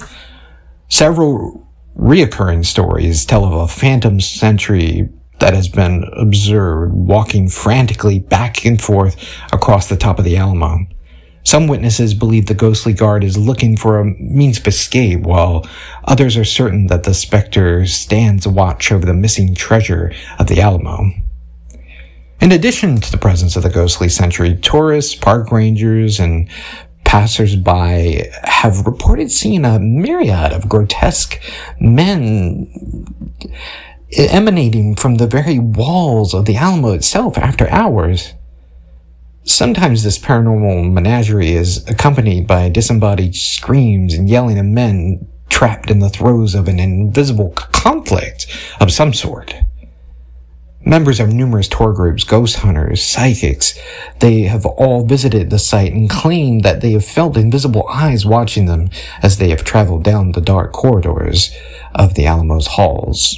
Several 0.88 1.66
reoccurring 1.96 2.64
stories 2.64 3.24
tell 3.24 3.44
of 3.44 3.52
a 3.52 3.68
phantom 3.68 4.20
sentry 4.20 5.08
that 5.38 5.54
has 5.54 5.68
been 5.68 6.04
observed 6.16 6.92
walking 6.94 7.48
frantically 7.48 8.18
back 8.18 8.64
and 8.64 8.80
forth 8.80 9.16
across 9.52 9.88
the 9.88 9.96
top 9.96 10.18
of 10.18 10.24
the 10.24 10.36
Alamo. 10.36 10.86
Some 11.46 11.68
witnesses 11.68 12.12
believe 12.12 12.46
the 12.46 12.54
ghostly 12.54 12.92
guard 12.92 13.22
is 13.22 13.38
looking 13.38 13.76
for 13.76 14.00
a 14.00 14.04
means 14.04 14.58
of 14.58 14.66
escape, 14.66 15.20
while 15.20 15.64
others 16.02 16.36
are 16.36 16.44
certain 16.44 16.88
that 16.88 17.04
the 17.04 17.14
specter 17.14 17.86
stands 17.86 18.48
watch 18.48 18.90
over 18.90 19.06
the 19.06 19.14
missing 19.14 19.54
treasure 19.54 20.12
of 20.40 20.48
the 20.48 20.60
Alamo. 20.60 21.12
In 22.40 22.50
addition 22.50 23.00
to 23.00 23.12
the 23.12 23.16
presence 23.16 23.54
of 23.54 23.62
the 23.62 23.70
ghostly 23.70 24.08
sentry, 24.08 24.56
tourists, 24.56 25.14
park 25.14 25.52
rangers, 25.52 26.18
and 26.18 26.48
passersby 27.04 28.28
have 28.42 28.84
reported 28.84 29.30
seeing 29.30 29.64
a 29.64 29.78
myriad 29.78 30.52
of 30.52 30.68
grotesque 30.68 31.40
men 31.78 33.14
emanating 34.18 34.96
from 34.96 35.14
the 35.14 35.28
very 35.28 35.60
walls 35.60 36.34
of 36.34 36.46
the 36.46 36.56
Alamo 36.56 36.90
itself 36.90 37.38
after 37.38 37.70
hours. 37.70 38.34
Sometimes 39.48 40.02
this 40.02 40.18
paranormal 40.18 40.92
menagerie 40.92 41.52
is 41.52 41.88
accompanied 41.88 42.48
by 42.48 42.68
disembodied 42.68 43.36
screams 43.36 44.12
and 44.12 44.28
yelling 44.28 44.58
of 44.58 44.66
men 44.66 45.28
trapped 45.48 45.88
in 45.88 46.00
the 46.00 46.10
throes 46.10 46.56
of 46.56 46.66
an 46.66 46.80
invisible 46.80 47.50
conflict 47.50 48.48
of 48.80 48.90
some 48.90 49.14
sort 49.14 49.54
members 50.84 51.18
of 51.18 51.32
numerous 51.32 51.68
tour 51.68 51.92
groups, 51.92 52.22
ghost 52.22 52.56
hunters, 52.58 53.02
psychics. 53.02 53.76
They 54.20 54.42
have 54.42 54.64
all 54.64 55.04
visited 55.04 55.50
the 55.50 55.58
site 55.58 55.92
and 55.92 56.08
claimed 56.08 56.62
that 56.62 56.80
they 56.80 56.92
have 56.92 57.04
felt 57.04 57.36
invisible 57.36 57.86
eyes 57.88 58.24
watching 58.24 58.66
them 58.66 58.90
as 59.20 59.38
they 59.38 59.50
have 59.50 59.64
traveled 59.64 60.04
down 60.04 60.32
the 60.32 60.40
dark 60.40 60.72
corridors 60.72 61.52
of 61.94 62.14
the 62.14 62.26
Alamo's 62.26 62.68
halls. 62.68 63.36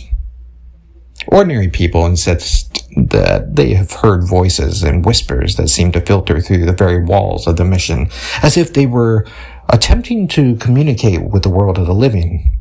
Ordinary 1.27 1.69
people 1.69 2.05
insist 2.05 2.87
that 3.07 3.57
they 3.57 3.75
have 3.75 3.93
heard 3.93 4.27
voices 4.27 4.83
and 4.83 5.05
whispers 5.05 5.57
that 5.57 5.69
seem 5.69 5.93
to 5.93 6.01
filter 6.01 6.41
through 6.41 6.67
the 6.67 6.73
very 6.73 7.03
walls 7.03 7.47
of 7.47 7.57
the 7.57 7.65
mission, 7.65 8.09
as 8.43 8.57
if 8.57 8.73
they 8.73 8.87
were 8.87 9.27
attempting 9.69 10.29
to 10.29 10.57
communicate 10.57 11.23
with 11.23 11.43
the 11.43 11.51
world 11.51 11.79
of 11.79 11.87
the 11.87 11.95
living. 11.95 12.59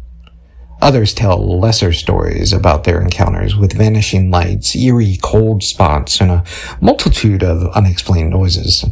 Others 0.82 1.14
tell 1.16 1.60
lesser 1.60 1.92
stories 1.92 2.54
about 2.54 2.84
their 2.84 3.02
encounters 3.02 3.56
with 3.56 3.78
vanishing 3.78 4.30
lights, 4.30 4.76
eerie 4.76 5.18
cold 5.22 5.64
spots, 5.64 6.22
and 6.22 6.30
a 6.30 6.44
multitude 6.80 7.44
of 7.44 7.68
unexplained 7.76 8.30
noises. 8.30 8.86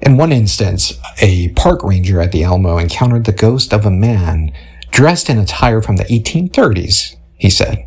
In 0.00 0.16
one 0.16 0.32
instance, 0.32 0.98
a 1.20 1.48
park 1.50 1.82
ranger 1.82 2.20
at 2.20 2.32
the 2.32 2.44
Alamo 2.44 2.78
encountered 2.78 3.24
the 3.24 3.32
ghost 3.32 3.72
of 3.72 3.86
a 3.86 3.90
man 3.90 4.52
dressed 4.90 5.30
in 5.30 5.38
attire 5.38 5.80
from 5.80 5.96
the 5.96 6.04
1830s, 6.04 7.16
he 7.36 7.50
said. 7.50 7.86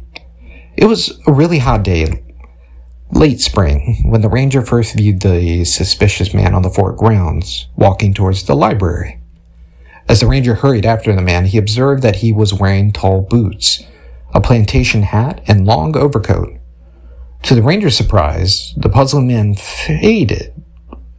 It 0.75 0.85
was 0.85 1.19
a 1.27 1.31
really 1.31 1.59
hot 1.59 1.83
day, 1.83 2.24
late 3.11 3.39
spring, 3.41 4.03
when 4.05 4.21
the 4.21 4.29
ranger 4.29 4.61
first 4.61 4.95
viewed 4.95 5.21
the 5.21 5.63
suspicious 5.65 6.33
man 6.33 6.53
on 6.53 6.61
the 6.61 6.69
fort 6.69 6.97
grounds, 6.97 7.67
walking 7.75 8.13
towards 8.13 8.43
the 8.43 8.55
library. 8.55 9.19
As 10.07 10.19
the 10.19 10.27
ranger 10.27 10.55
hurried 10.55 10.85
after 10.85 11.15
the 11.15 11.21
man, 11.21 11.45
he 11.45 11.57
observed 11.57 12.03
that 12.03 12.17
he 12.17 12.31
was 12.31 12.53
wearing 12.53 12.91
tall 12.91 13.21
boots, 13.21 13.83
a 14.33 14.41
plantation 14.41 15.03
hat, 15.03 15.41
and 15.47 15.65
long 15.65 15.95
overcoat. 15.97 16.57
To 17.43 17.55
the 17.55 17.63
ranger's 17.63 17.95
surprise, 17.95 18.73
the 18.77 18.89
puzzling 18.89 19.27
man 19.27 19.55
faded, 19.55 20.53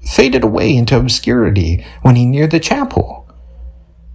faded 0.00 0.44
away 0.44 0.76
into 0.76 0.98
obscurity 0.98 1.84
when 2.02 2.16
he 2.16 2.26
neared 2.26 2.50
the 2.50 2.60
chapel. 2.60 3.28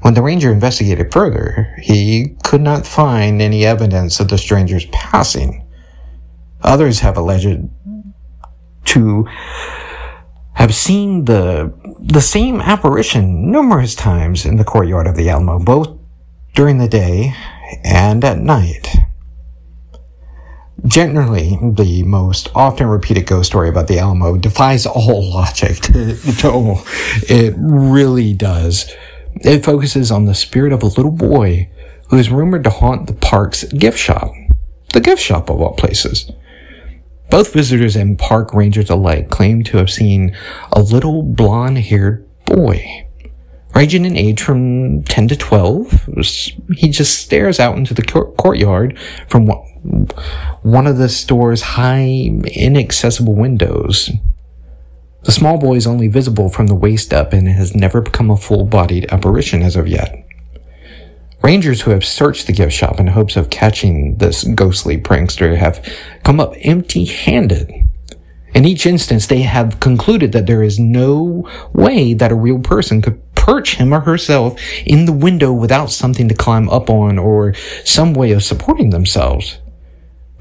When 0.02 0.14
the 0.14 0.22
ranger 0.22 0.52
investigated 0.52 1.12
further, 1.14 1.76
he 1.82 2.36
could 2.44 2.62
not 2.62 2.88
find 2.88 3.42
any 3.42 3.66
evidence 3.66 4.20
of 4.20 4.30
the 4.30 4.38
stranger's 4.38 4.86
passing. 4.88 5.61
Others 6.64 7.00
have 7.00 7.18
alleged 7.18 7.70
to 8.86 9.28
have 10.54 10.76
seen 10.76 11.26
the 11.26 11.74
the 12.00 12.22
same 12.22 12.62
apparition 12.62 13.52
numerous 13.52 13.96
times 13.96 14.46
in 14.46 14.58
the 14.58 14.64
courtyard 14.64 15.08
of 15.08 15.16
the 15.16 15.30
Alamo, 15.30 15.60
both 15.60 15.98
during 16.54 16.78
the 16.78 16.88
day 16.88 17.34
and 17.84 18.24
at 18.24 18.40
night. 18.40 18.88
Generally, 20.86 21.60
the 21.76 22.04
most 22.04 22.50
often 22.56 22.88
repeated 22.88 23.28
ghost 23.28 23.52
story 23.52 23.70
about 23.70 23.88
the 23.88 24.00
Alamo 24.00 24.36
defies 24.38 24.86
all 24.86 25.30
logic. 25.34 25.90
no, 26.44 26.84
it 27.30 27.54
really 27.58 28.34
does. 28.34 28.92
It 29.36 29.64
focuses 29.64 30.12
on 30.12 30.26
the 30.26 30.36
spirit 30.36 30.74
of 30.74 30.84
a 30.84 30.88
little 30.88 31.12
boy 31.12 31.70
who 32.10 32.18
is 32.18 32.30
rumored 32.30 32.64
to 32.66 32.70
haunt 32.70 33.08
the 33.08 33.14
park's 33.14 33.64
gift 33.66 33.98
shop. 33.98 34.34
The 34.94 35.00
gift 35.00 35.22
shop 35.22 35.50
of 35.50 35.62
all 35.62 35.76
places. 35.76 36.30
Both 37.32 37.54
visitors 37.54 37.96
and 37.96 38.20
park 38.20 38.54
rangers 38.54 38.90
alike 38.90 39.30
claim 39.30 39.64
to 39.64 39.78
have 39.78 39.90
seen 39.90 40.36
a 40.74 40.82
little 40.82 41.24
blonde 41.24 41.78
haired 41.78 42.28
boy. 42.46 43.08
Ranging 43.74 44.04
in 44.04 44.18
age 44.18 44.42
from 44.42 45.02
10 45.04 45.30
to 45.30 45.38
12, 45.38 46.10
he 46.76 46.90
just 46.90 47.18
stares 47.20 47.58
out 47.58 47.78
into 47.78 47.94
the 47.94 48.02
courtyard 48.02 49.00
from 49.30 49.48
one 50.62 50.86
of 50.86 50.98
the 50.98 51.08
store's 51.08 51.62
high, 51.62 52.30
inaccessible 52.54 53.34
windows. 53.34 54.12
The 55.24 55.32
small 55.32 55.58
boy 55.58 55.76
is 55.76 55.88
only 55.88 56.10
visible 56.10 56.50
from 56.50 56.68
the 56.68 56.76
waist 56.76 57.14
up 57.14 57.32
and 57.32 57.48
has 57.48 57.74
never 57.74 58.02
become 58.02 58.30
a 58.30 58.36
full 58.36 58.66
bodied 58.66 59.10
apparition 59.10 59.62
as 59.62 59.78
of 59.78 59.88
yet. 59.88 60.28
Rangers 61.44 61.82
who 61.82 61.92
have 61.92 62.06
searched 62.06 62.46
the 62.46 62.54
gift 62.54 62.74
shop 62.74 63.00
in 63.00 63.08
hopes 63.08 63.36
of 63.36 63.50
catching 63.50 64.18
this 64.18 64.44
ghostly 64.44 64.98
prankster 64.98 65.58
have 65.58 65.84
come 66.24 66.40
up 66.40 66.54
empty 66.62 67.06
handed. 67.06 67.72
In 68.54 68.66
each 68.66 68.86
instance, 68.86 69.28
they 69.28 69.42
have 69.42 69.80
concluded 69.80 70.34
that 70.34 70.46
there 70.46 70.62
is 70.62 70.78
no 70.78 71.50
way 71.74 72.14
that 72.14 72.32
a 72.32 72.36
real 72.36 72.60
person 72.60 73.02
could 73.02 73.22
perch 73.34 73.78
him 73.78 73.94
or 73.94 74.02
herself 74.02 74.60
in 74.86 75.06
the 75.06 75.14
window 75.14 75.52
without 75.52 75.90
something 75.90 76.28
to 76.28 76.36
climb 76.36 76.70
up 76.70 76.90
on 76.90 77.18
or 77.18 77.56
some 77.86 78.14
way 78.14 78.32
of 78.32 78.44
supporting 78.44 78.92
themselves. 78.92 79.58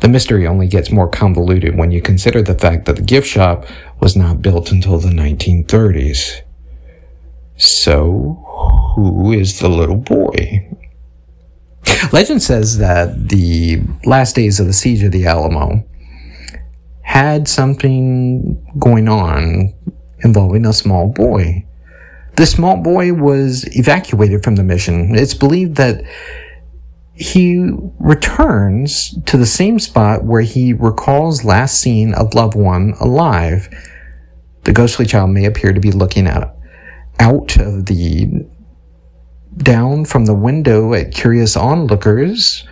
The 0.01 0.09
mystery 0.09 0.47
only 0.47 0.67
gets 0.67 0.91
more 0.91 1.09
convoluted 1.09 1.77
when 1.77 1.91
you 1.93 2.03
consider 2.03 2.43
the 2.43 2.55
fact 2.55 2.87
that 2.87 2.97
the 2.97 3.03
gift 3.03 3.29
shop 3.29 3.67
was 4.01 4.17
not 4.17 4.43
built 4.43 4.71
until 4.73 4.99
the 4.99 5.09
1930s. 5.11 6.41
So, 7.57 8.43
who 8.97 9.33
is 9.33 9.61
the 9.61 9.69
little 9.69 9.97
boy? 9.97 10.70
Legend 12.13 12.43
says 12.43 12.79
that 12.79 13.29
the 13.29 13.83
last 14.05 14.35
days 14.35 14.61
of 14.61 14.67
the 14.67 14.73
siege 14.73 15.03
of 15.03 15.13
the 15.13 15.27
Alamo 15.27 15.85
had 17.03 17.49
something 17.49 18.65
going 18.79 19.09
on 19.09 19.75
involving 20.21 20.67
a 20.67 20.73
small 20.73 21.09
boy. 21.09 21.67
The 22.37 22.47
small 22.47 22.77
boy 22.77 23.13
was 23.13 23.65
evacuated 23.77 24.45
from 24.45 24.57
the 24.57 24.63
mission. 24.63 25.15
It's 25.15 25.35
believed 25.35 25.77
that 25.77 26.05
he 27.15 27.71
returns 27.99 29.19
to 29.27 29.37
the 29.37 29.47
same 29.47 29.79
spot 29.79 30.25
where 30.25 30.41
he 30.41 30.73
recalls 30.73 31.45
last 31.45 31.81
seeing 31.81 32.15
a 32.15 32.23
loved 32.23 32.55
one 32.55 32.95
alive. 32.99 33.69
The 34.65 34.73
ghostly 34.73 35.05
child 35.05 35.31
may 35.31 35.45
appear 35.45 35.73
to 35.73 35.81
be 35.81 35.93
looking 35.93 36.27
at, 36.27 36.57
out 37.19 37.59
of 37.59 37.87
the 37.87 38.47
down 39.63 40.05
from 40.05 40.27
the 40.27 40.35
window 40.35 40.95
at 40.95 41.13
curious 41.13 41.57
onlookers 41.57 42.67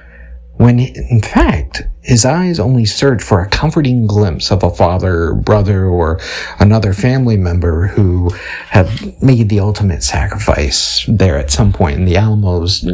when 0.59 0.81
in 0.81 1.23
fact 1.23 1.83
his 2.03 2.25
eyes 2.25 2.59
only 2.59 2.85
search 2.85 3.23
for 3.23 3.41
a 3.41 3.49
comforting 3.49 4.07
glimpse 4.07 4.51
of 4.51 4.63
a 4.63 4.71
father, 4.71 5.33
brother, 5.33 5.87
or 5.87 6.19
another 6.59 6.93
family 6.93 7.37
member 7.37 7.87
who 7.89 8.31
have 8.71 9.23
made 9.23 9.49
the 9.49 9.61
ultimate 9.61 10.03
sacrifice 10.03 11.05
there 11.07 11.39
at 11.39 11.51
some 11.51 11.73
point 11.73 11.97
in 11.97 12.05
the 12.07 12.17
Alamo's 12.17 12.85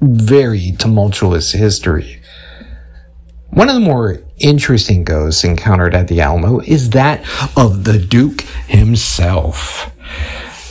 very 0.00 0.72
tumultuous 0.78 1.52
history. 1.52 2.20
One 3.50 3.68
of 3.68 3.74
the 3.74 3.80
more 3.80 4.20
interesting 4.38 5.04
ghosts 5.04 5.42
encountered 5.42 5.94
at 5.94 6.08
the 6.08 6.20
Alamo 6.20 6.60
is 6.60 6.90
that 6.90 7.24
of 7.56 7.84
the 7.84 7.98
Duke 7.98 8.42
himself. 8.68 9.90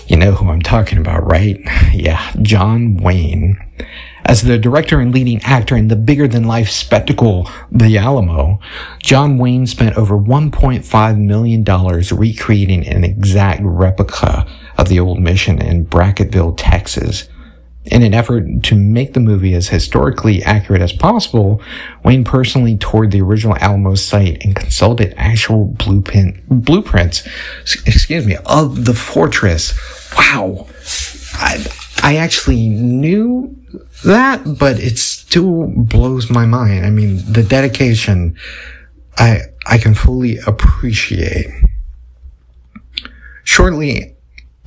You 0.07 0.17
know 0.17 0.33
who 0.33 0.49
I'm 0.49 0.61
talking 0.61 0.97
about, 0.97 1.25
right? 1.25 1.59
Yeah, 1.93 2.33
John 2.41 2.97
Wayne. 2.97 3.63
As 4.25 4.41
the 4.41 4.57
director 4.57 4.99
and 4.99 5.13
leading 5.13 5.41
actor 5.43 5.75
in 5.75 5.89
the 5.89 5.95
bigger 5.95 6.27
than 6.27 6.43
life 6.43 6.69
spectacle, 6.69 7.49
The 7.71 7.97
Alamo, 7.97 8.59
John 8.99 9.37
Wayne 9.37 9.67
spent 9.67 9.95
over 9.95 10.17
$1.5 10.17 11.19
million 11.19 11.63
recreating 11.63 12.87
an 12.87 13.03
exact 13.03 13.61
replica 13.63 14.47
of 14.77 14.89
the 14.89 14.99
old 14.99 15.19
mission 15.19 15.61
in 15.61 15.85
Brackettville, 15.85 16.55
Texas. 16.57 17.29
In 17.85 18.01
an 18.01 18.13
effort 18.13 18.63
to 18.63 18.75
make 18.75 19.13
the 19.13 19.19
movie 19.19 19.53
as 19.53 19.67
historically 19.67 20.41
accurate 20.41 20.81
as 20.81 20.93
possible, 20.93 21.61
Wayne 22.03 22.23
personally 22.23 22.77
toured 22.77 23.11
the 23.11 23.21
original 23.21 23.57
Alamo 23.57 23.95
site 23.95 24.43
and 24.43 24.55
consulted 24.55 25.13
actual 25.17 25.65
blueprint, 25.65 26.47
blueprints, 26.47 27.27
excuse 27.85 28.25
me, 28.25 28.37
of 28.45 28.85
the 28.85 28.93
fortress. 28.93 29.77
Wow. 30.17 30.67
I, 31.33 31.65
I 32.01 32.15
actually 32.15 32.69
knew 32.69 33.53
that, 34.05 34.57
but 34.57 34.79
it 34.79 34.97
still 34.97 35.67
blows 35.75 36.29
my 36.29 36.45
mind. 36.45 36.85
I 36.85 36.89
mean, 36.89 37.21
the 37.29 37.43
dedication, 37.43 38.37
I, 39.17 39.41
I 39.65 39.77
can 39.77 39.93
fully 39.93 40.37
appreciate. 40.47 41.47
Shortly 43.43 44.15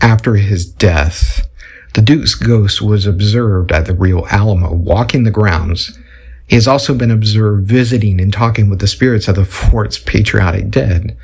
after 0.02 0.34
his 0.34 0.66
death, 0.66 1.48
the 1.96 2.02
Duke's 2.02 2.34
ghost 2.34 2.82
was 2.82 3.06
observed 3.06 3.72
at 3.72 3.86
the 3.86 3.94
Real 3.94 4.26
Alamo 4.28 4.70
walking 4.74 5.24
the 5.24 5.30
grounds. 5.30 5.98
He 6.46 6.54
has 6.54 6.68
also 6.68 6.94
been 6.94 7.10
observed 7.10 7.66
visiting 7.66 8.20
and 8.20 8.30
talking 8.30 8.68
with 8.68 8.80
the 8.80 8.86
spirits 8.86 9.28
of 9.28 9.36
the 9.36 9.46
fort's 9.46 9.98
patriotic 9.98 10.68
dead. 10.68 11.16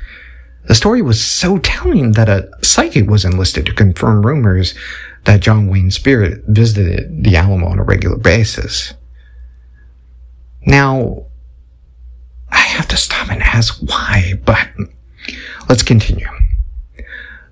The 0.65 0.73
story 0.73 1.03
was 1.03 1.23
so 1.23 1.59
telling 1.59 2.13
that 2.13 2.27
a 2.27 2.49
psychic 2.63 3.07
was 3.07 3.23
enlisted 3.23 3.67
to 3.67 3.73
confirm 3.75 4.25
rumors 4.25 4.73
that 5.25 5.41
John 5.41 5.67
Wayne's 5.67 5.93
spirit 5.93 6.43
visited 6.47 7.23
the 7.23 7.35
Alamo 7.35 7.67
on 7.67 7.77
a 7.77 7.83
regular 7.83 8.17
basis. 8.17 8.95
Now, 10.65 11.27
I 12.49 12.61
have 12.61 12.87
to 12.87 12.97
stop 12.97 13.29
and 13.29 13.43
ask 13.43 13.77
why, 13.77 14.41
but 14.43 14.69
let's 15.69 15.83
continue. 15.83 16.29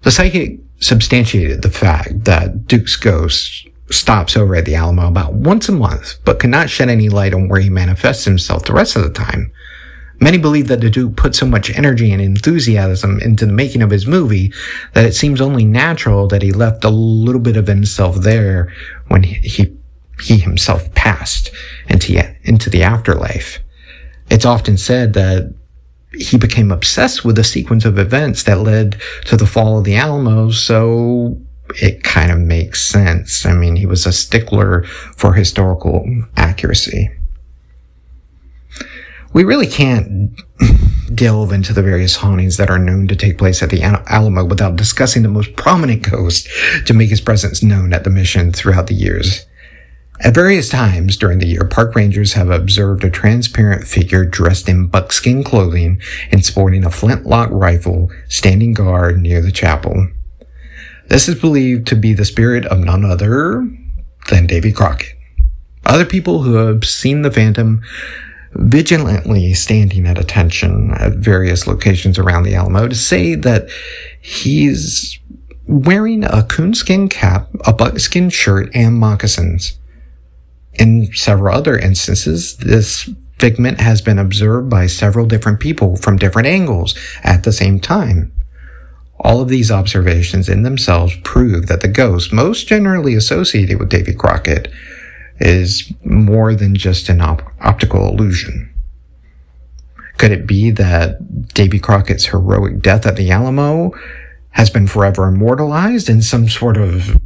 The 0.01 0.09
psychic 0.09 0.57
substantiated 0.81 1.61
the 1.61 1.69
fact 1.69 2.25
that 2.25 2.67
Duke's 2.67 2.95
ghost 2.95 3.67
stops 3.89 4.35
over 4.35 4.55
at 4.55 4.65
the 4.65 4.75
Alamo 4.75 5.07
about 5.07 5.33
once 5.33 5.69
a 5.69 5.73
month, 5.73 6.17
but 6.25 6.39
could 6.39 6.49
not 6.49 6.69
shed 6.69 6.89
any 6.89 7.09
light 7.09 7.33
on 7.33 7.47
where 7.47 7.61
he 7.61 7.69
manifests 7.69 8.25
himself 8.25 8.65
the 8.65 8.73
rest 8.73 8.95
of 8.95 9.03
the 9.03 9.09
time. 9.09 9.51
Many 10.19 10.37
believe 10.37 10.67
that 10.67 10.81
the 10.81 10.89
Duke 10.89 11.15
put 11.17 11.33
so 11.33 11.47
much 11.47 11.75
energy 11.75 12.11
and 12.11 12.21
enthusiasm 12.21 13.19
into 13.21 13.45
the 13.45 13.53
making 13.53 13.81
of 13.81 13.89
his 13.89 14.05
movie 14.05 14.53
that 14.93 15.05
it 15.05 15.15
seems 15.15 15.41
only 15.41 15.65
natural 15.65 16.27
that 16.27 16.43
he 16.43 16.51
left 16.51 16.83
a 16.83 16.89
little 16.89 17.41
bit 17.41 17.57
of 17.57 17.65
himself 17.67 18.17
there 18.17 18.71
when 19.07 19.23
he, 19.23 19.33
he, 19.35 19.77
he 20.21 20.37
himself 20.37 20.93
passed 20.93 21.51
into, 21.89 22.23
into 22.43 22.69
the 22.69 22.83
afterlife. 22.83 23.59
It's 24.29 24.45
often 24.45 24.77
said 24.77 25.13
that 25.13 25.53
he 26.13 26.37
became 26.37 26.71
obsessed 26.71 27.23
with 27.23 27.35
the 27.35 27.43
sequence 27.43 27.85
of 27.85 27.97
events 27.97 28.43
that 28.43 28.59
led 28.59 28.99
to 29.25 29.37
the 29.37 29.45
fall 29.45 29.77
of 29.77 29.85
the 29.85 29.95
Alamo, 29.95 30.51
so 30.51 31.37
it 31.81 32.03
kind 32.03 32.31
of 32.31 32.39
makes 32.39 32.81
sense. 32.81 33.45
I 33.45 33.53
mean, 33.53 33.77
he 33.77 33.85
was 33.85 34.05
a 34.05 34.11
stickler 34.11 34.83
for 35.15 35.33
historical 35.33 36.05
accuracy. 36.35 37.09
We 39.33 39.45
really 39.45 39.67
can't 39.67 40.31
delve 41.15 41.53
into 41.53 41.71
the 41.71 41.83
various 41.83 42.17
hauntings 42.17 42.57
that 42.57 42.69
are 42.69 42.79
known 42.79 43.07
to 43.07 43.15
take 43.15 43.37
place 43.37 43.63
at 43.63 43.69
the 43.69 43.81
Alamo 43.81 44.43
without 44.43 44.75
discussing 44.75 45.23
the 45.23 45.29
most 45.29 45.55
prominent 45.55 46.09
ghost 46.09 46.49
to 46.85 46.93
make 46.93 47.09
his 47.09 47.21
presence 47.21 47.63
known 47.63 47.93
at 47.93 48.03
the 48.03 48.09
mission 48.09 48.51
throughout 48.51 48.87
the 48.87 48.93
years. 48.93 49.45
At 50.23 50.35
various 50.35 50.69
times 50.69 51.17
during 51.17 51.39
the 51.39 51.47
year, 51.47 51.65
park 51.65 51.95
rangers 51.95 52.33
have 52.33 52.51
observed 52.51 53.03
a 53.03 53.09
transparent 53.09 53.87
figure 53.87 54.23
dressed 54.23 54.69
in 54.69 54.85
buckskin 54.85 55.43
clothing 55.43 55.99
and 56.31 56.45
sporting 56.45 56.85
a 56.85 56.91
flintlock 56.91 57.49
rifle 57.51 58.11
standing 58.27 58.73
guard 58.73 59.19
near 59.19 59.41
the 59.41 59.51
chapel. 59.51 60.09
This 61.07 61.27
is 61.27 61.41
believed 61.41 61.87
to 61.87 61.95
be 61.95 62.13
the 62.13 62.23
spirit 62.23 62.65
of 62.67 62.79
none 62.79 63.03
other 63.03 63.67
than 64.29 64.45
Davy 64.45 64.71
Crockett. 64.71 65.17
Other 65.87 66.05
people 66.05 66.43
who 66.43 66.53
have 66.53 66.85
seen 66.85 67.23
the 67.23 67.31
phantom 67.31 67.81
vigilantly 68.53 69.55
standing 69.55 70.05
at 70.05 70.19
attention 70.19 70.91
at 70.91 71.13
various 71.13 71.65
locations 71.65 72.19
around 72.19 72.43
the 72.43 72.53
Alamo 72.53 72.87
to 72.87 72.95
say 72.95 73.33
that 73.33 73.67
he's 74.21 75.19
wearing 75.67 76.23
a 76.23 76.43
coonskin 76.43 77.09
cap, 77.09 77.49
a 77.65 77.73
buckskin 77.73 78.29
shirt, 78.29 78.69
and 78.75 78.99
moccasins. 78.99 79.79
In 80.73 81.13
several 81.13 81.55
other 81.55 81.77
instances, 81.77 82.57
this 82.57 83.09
figment 83.39 83.81
has 83.81 84.01
been 84.01 84.19
observed 84.19 84.69
by 84.69 84.87
several 84.87 85.25
different 85.25 85.59
people 85.59 85.97
from 85.97 86.17
different 86.17 86.47
angles 86.47 86.95
at 87.23 87.43
the 87.43 87.51
same 87.51 87.79
time. 87.79 88.31
All 89.19 89.41
of 89.41 89.49
these 89.49 89.71
observations 89.71 90.49
in 90.49 90.63
themselves 90.63 91.15
prove 91.23 91.67
that 91.67 91.81
the 91.81 91.87
ghost 91.87 92.31
most 92.31 92.67
generally 92.67 93.15
associated 93.15 93.79
with 93.79 93.89
Davy 93.89 94.13
Crockett 94.13 94.71
is 95.39 95.91
more 96.03 96.55
than 96.55 96.75
just 96.75 97.09
an 97.09 97.21
op- 97.21 97.51
optical 97.59 98.07
illusion. 98.07 98.71
Could 100.17 100.31
it 100.31 100.45
be 100.45 100.69
that 100.71 101.47
Davy 101.53 101.79
Crockett's 101.79 102.27
heroic 102.27 102.79
death 102.79 103.07
at 103.07 103.15
the 103.15 103.31
Alamo 103.31 103.91
has 104.51 104.69
been 104.69 104.85
forever 104.85 105.27
immortalized 105.27 106.09
in 106.09 106.21
some 106.21 106.47
sort 106.47 106.77
of 106.77 107.17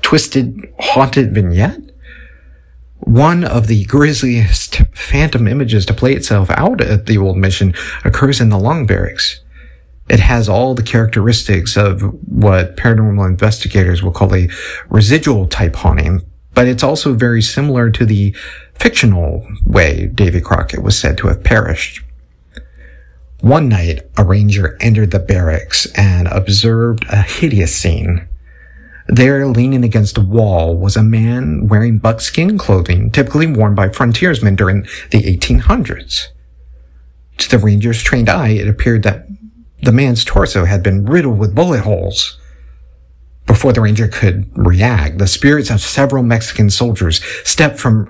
twisted, 0.00 0.72
haunted 0.78 1.34
vignette? 1.34 1.89
One 3.00 3.44
of 3.44 3.66
the 3.66 3.84
grisliest 3.86 4.76
phantom 4.94 5.48
images 5.48 5.86
to 5.86 5.94
play 5.94 6.14
itself 6.14 6.50
out 6.50 6.80
at 6.80 7.06
the 7.06 7.18
old 7.18 7.38
mission 7.38 7.74
occurs 8.04 8.40
in 8.40 8.50
the 8.50 8.58
long 8.58 8.86
barracks. 8.86 9.40
It 10.08 10.20
has 10.20 10.48
all 10.48 10.74
the 10.74 10.82
characteristics 10.82 11.76
of 11.76 12.02
what 12.28 12.76
paranormal 12.76 13.26
investigators 13.28 14.02
will 14.02 14.12
call 14.12 14.34
a 14.34 14.48
residual 14.88 15.46
type 15.46 15.76
haunting, 15.76 16.22
but 16.52 16.66
it's 16.66 16.82
also 16.82 17.14
very 17.14 17.40
similar 17.40 17.90
to 17.90 18.04
the 18.04 18.34
fictional 18.74 19.46
way 19.64 20.06
Davy 20.06 20.40
Crockett 20.40 20.82
was 20.82 20.98
said 20.98 21.16
to 21.18 21.28
have 21.28 21.42
perished. 21.42 22.02
One 23.40 23.68
night, 23.68 24.02
a 24.18 24.24
ranger 24.24 24.76
entered 24.80 25.12
the 25.12 25.18
barracks 25.18 25.86
and 25.94 26.28
observed 26.28 27.06
a 27.08 27.22
hideous 27.22 27.74
scene. 27.74 28.28
There, 29.12 29.44
leaning 29.44 29.82
against 29.82 30.18
a 30.18 30.20
wall, 30.20 30.76
was 30.76 30.96
a 30.96 31.02
man 31.02 31.66
wearing 31.66 31.98
buckskin 31.98 32.56
clothing 32.56 33.10
typically 33.10 33.48
worn 33.48 33.74
by 33.74 33.88
frontiersmen 33.88 34.54
during 34.54 34.82
the 35.10 35.22
1800s. 35.22 36.28
To 37.38 37.50
the 37.50 37.58
ranger's 37.58 38.04
trained 38.04 38.28
eye, 38.28 38.50
it 38.50 38.68
appeared 38.68 39.02
that 39.02 39.26
the 39.82 39.90
man's 39.90 40.24
torso 40.24 40.64
had 40.64 40.84
been 40.84 41.06
riddled 41.06 41.40
with 41.40 41.56
bullet 41.56 41.80
holes. 41.80 42.38
Before 43.46 43.72
the 43.72 43.80
ranger 43.80 44.06
could 44.06 44.48
react, 44.56 45.18
the 45.18 45.26
spirits 45.26 45.70
of 45.70 45.80
several 45.80 46.22
Mexican 46.22 46.70
soldiers 46.70 47.20
stepped 47.42 47.80
from 47.80 48.08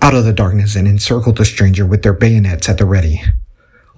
out 0.00 0.14
of 0.14 0.24
the 0.24 0.32
darkness 0.32 0.74
and 0.74 0.88
encircled 0.88 1.36
the 1.36 1.44
stranger 1.44 1.84
with 1.84 2.02
their 2.02 2.14
bayonets 2.14 2.66
at 2.66 2.78
the 2.78 2.86
ready. 2.86 3.22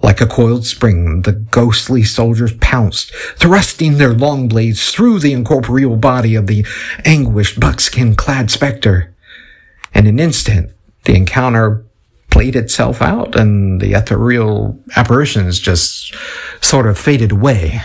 Like 0.03 0.19
a 0.19 0.27
coiled 0.27 0.65
spring, 0.65 1.21
the 1.21 1.31
ghostly 1.31 2.03
soldiers 2.03 2.53
pounced, 2.57 3.15
thrusting 3.37 3.97
their 3.97 4.13
long 4.13 4.49
blades 4.49 4.91
through 4.91 5.19
the 5.19 5.31
incorporeal 5.31 5.95
body 5.95 6.35
of 6.35 6.47
the 6.47 6.65
anguished 7.05 7.57
buckskin 7.57 8.15
clad 8.15 8.51
specter. 8.51 9.15
In 9.95 10.05
an 10.05 10.19
instant, 10.19 10.71
the 11.05 11.15
encounter 11.15 11.85
played 12.29 12.57
itself 12.57 13.01
out 13.01 13.37
and 13.37 13.79
the 13.79 13.93
ethereal 13.93 14.77
apparitions 14.97 15.57
just 15.59 16.13
sort 16.59 16.85
of 16.85 16.97
faded 16.97 17.31
away, 17.31 17.79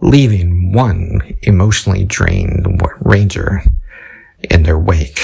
leaving 0.00 0.72
one 0.72 1.36
emotionally 1.42 2.04
drained 2.04 2.80
ranger 3.00 3.64
in 4.42 4.62
their 4.62 4.78
wake. 4.78 5.20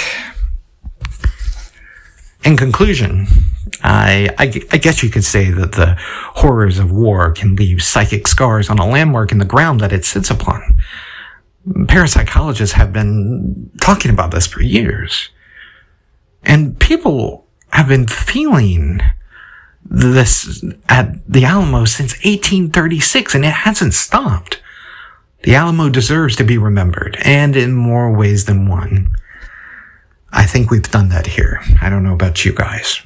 In 2.44 2.56
conclusion, 2.56 3.28
I, 3.82 4.28
I, 4.38 4.44
I, 4.72 4.78
guess 4.78 5.02
you 5.02 5.08
could 5.08 5.24
say 5.24 5.50
that 5.50 5.72
the 5.72 5.96
horrors 5.98 6.78
of 6.78 6.92
war 6.92 7.32
can 7.32 7.56
leave 7.56 7.82
psychic 7.82 8.26
scars 8.26 8.70
on 8.70 8.78
a 8.78 8.86
landmark 8.86 9.32
in 9.32 9.38
the 9.38 9.44
ground 9.44 9.80
that 9.80 9.92
it 9.92 10.04
sits 10.04 10.30
upon. 10.30 10.76
Parapsychologists 11.68 12.72
have 12.72 12.92
been 12.92 13.70
talking 13.80 14.10
about 14.10 14.30
this 14.30 14.46
for 14.46 14.62
years. 14.62 15.30
And 16.44 16.78
people 16.78 17.48
have 17.70 17.88
been 17.88 18.06
feeling 18.06 19.00
this 19.84 20.64
at 20.88 21.14
the 21.28 21.44
Alamo 21.44 21.84
since 21.84 22.12
1836 22.24 23.34
and 23.34 23.44
it 23.44 23.52
hasn't 23.52 23.94
stopped. 23.94 24.62
The 25.42 25.54
Alamo 25.54 25.88
deserves 25.88 26.36
to 26.36 26.44
be 26.44 26.58
remembered 26.58 27.18
and 27.22 27.56
in 27.56 27.72
more 27.72 28.12
ways 28.12 28.46
than 28.46 28.68
one. 28.68 29.14
I 30.32 30.44
think 30.44 30.70
we've 30.70 30.90
done 30.90 31.08
that 31.10 31.26
here. 31.26 31.60
I 31.80 31.88
don't 31.88 32.02
know 32.02 32.14
about 32.14 32.44
you 32.44 32.52
guys. 32.52 33.02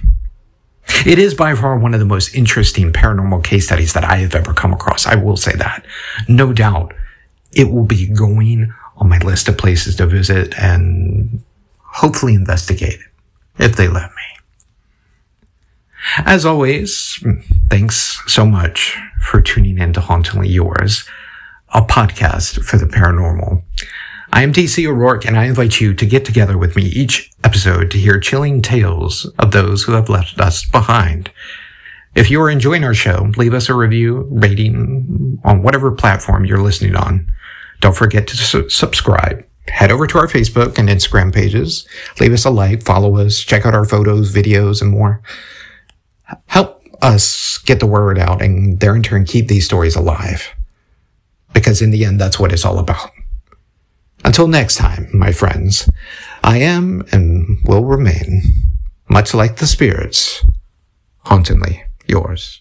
It 1.06 1.18
is 1.18 1.34
by 1.34 1.54
far 1.54 1.78
one 1.78 1.94
of 1.94 2.00
the 2.00 2.06
most 2.06 2.34
interesting 2.34 2.92
paranormal 2.92 3.42
case 3.42 3.66
studies 3.66 3.92
that 3.94 4.04
I 4.04 4.16
have 4.16 4.34
ever 4.34 4.52
come 4.52 4.72
across. 4.72 5.06
I 5.06 5.14
will 5.14 5.36
say 5.36 5.52
that. 5.52 5.84
No 6.28 6.52
doubt 6.52 6.92
it 7.52 7.70
will 7.70 7.84
be 7.84 8.06
going 8.06 8.72
on 8.96 9.08
my 9.08 9.18
list 9.18 9.48
of 9.48 9.56
places 9.58 9.96
to 9.96 10.06
visit 10.06 10.54
and 10.58 11.42
hopefully 11.78 12.34
investigate 12.34 13.00
if 13.58 13.76
they 13.76 13.88
let 13.88 14.10
me. 14.10 14.40
As 16.18 16.46
always, 16.46 17.18
mm, 17.22 17.42
thanks 17.68 18.22
so 18.26 18.46
much 18.46 18.96
for 19.20 19.40
tuning 19.40 19.78
in 19.78 19.92
to 19.92 20.00
Hauntingly 20.00 20.48
Yours, 20.48 21.08
a 21.74 21.82
podcast 21.82 22.64
for 22.64 22.78
the 22.78 22.86
paranormal. 22.86 23.62
I 24.32 24.42
am 24.42 24.52
DC 24.52 24.86
O'Rourke 24.86 25.26
and 25.26 25.36
I 25.36 25.44
invite 25.46 25.80
you 25.80 25.94
to 25.94 26.06
get 26.06 26.24
together 26.24 26.56
with 26.56 26.76
me 26.76 26.84
each 26.84 27.30
episode 27.44 27.90
to 27.90 27.98
hear 27.98 28.18
chilling 28.20 28.62
tales 28.62 29.26
of 29.38 29.50
those 29.50 29.82
who 29.82 29.92
have 29.92 30.08
left 30.08 30.40
us 30.40 30.64
behind. 30.64 31.30
If 32.14 32.30
you 32.30 32.40
are 32.40 32.50
enjoying 32.50 32.84
our 32.84 32.94
show, 32.94 33.30
leave 33.36 33.54
us 33.54 33.68
a 33.68 33.74
review, 33.74 34.26
rating 34.30 35.40
on 35.44 35.62
whatever 35.62 35.92
platform 35.92 36.44
you're 36.44 36.62
listening 36.62 36.96
on. 36.96 37.30
Don't 37.80 37.96
forget 37.96 38.26
to 38.28 38.36
su- 38.36 38.68
subscribe. 38.68 39.44
Head 39.68 39.92
over 39.92 40.06
to 40.06 40.18
our 40.18 40.26
Facebook 40.26 40.78
and 40.78 40.88
Instagram 40.88 41.32
pages. 41.32 41.86
Leave 42.18 42.32
us 42.32 42.44
a 42.44 42.50
like, 42.50 42.82
follow 42.82 43.16
us, 43.16 43.40
check 43.40 43.64
out 43.64 43.74
our 43.74 43.84
photos, 43.84 44.34
videos, 44.34 44.82
and 44.82 44.90
more 44.90 45.22
help 46.46 46.82
us 47.02 47.58
get 47.58 47.80
the 47.80 47.86
word 47.86 48.18
out 48.18 48.42
and 48.42 48.80
there 48.80 48.94
in 48.94 49.02
turn 49.02 49.24
keep 49.24 49.48
these 49.48 49.64
stories 49.64 49.96
alive. 49.96 50.54
Because 51.52 51.82
in 51.82 51.90
the 51.90 52.04
end, 52.04 52.20
that's 52.20 52.38
what 52.38 52.52
it's 52.52 52.64
all 52.64 52.78
about. 52.78 53.10
Until 54.24 54.46
next 54.46 54.76
time, 54.76 55.08
my 55.12 55.32
friends, 55.32 55.88
I 56.44 56.58
am 56.58 57.04
and 57.12 57.58
will 57.64 57.84
remain, 57.84 58.42
much 59.08 59.34
like 59.34 59.56
the 59.56 59.66
spirits, 59.66 60.44
hauntingly 61.24 61.84
yours. 62.06 62.59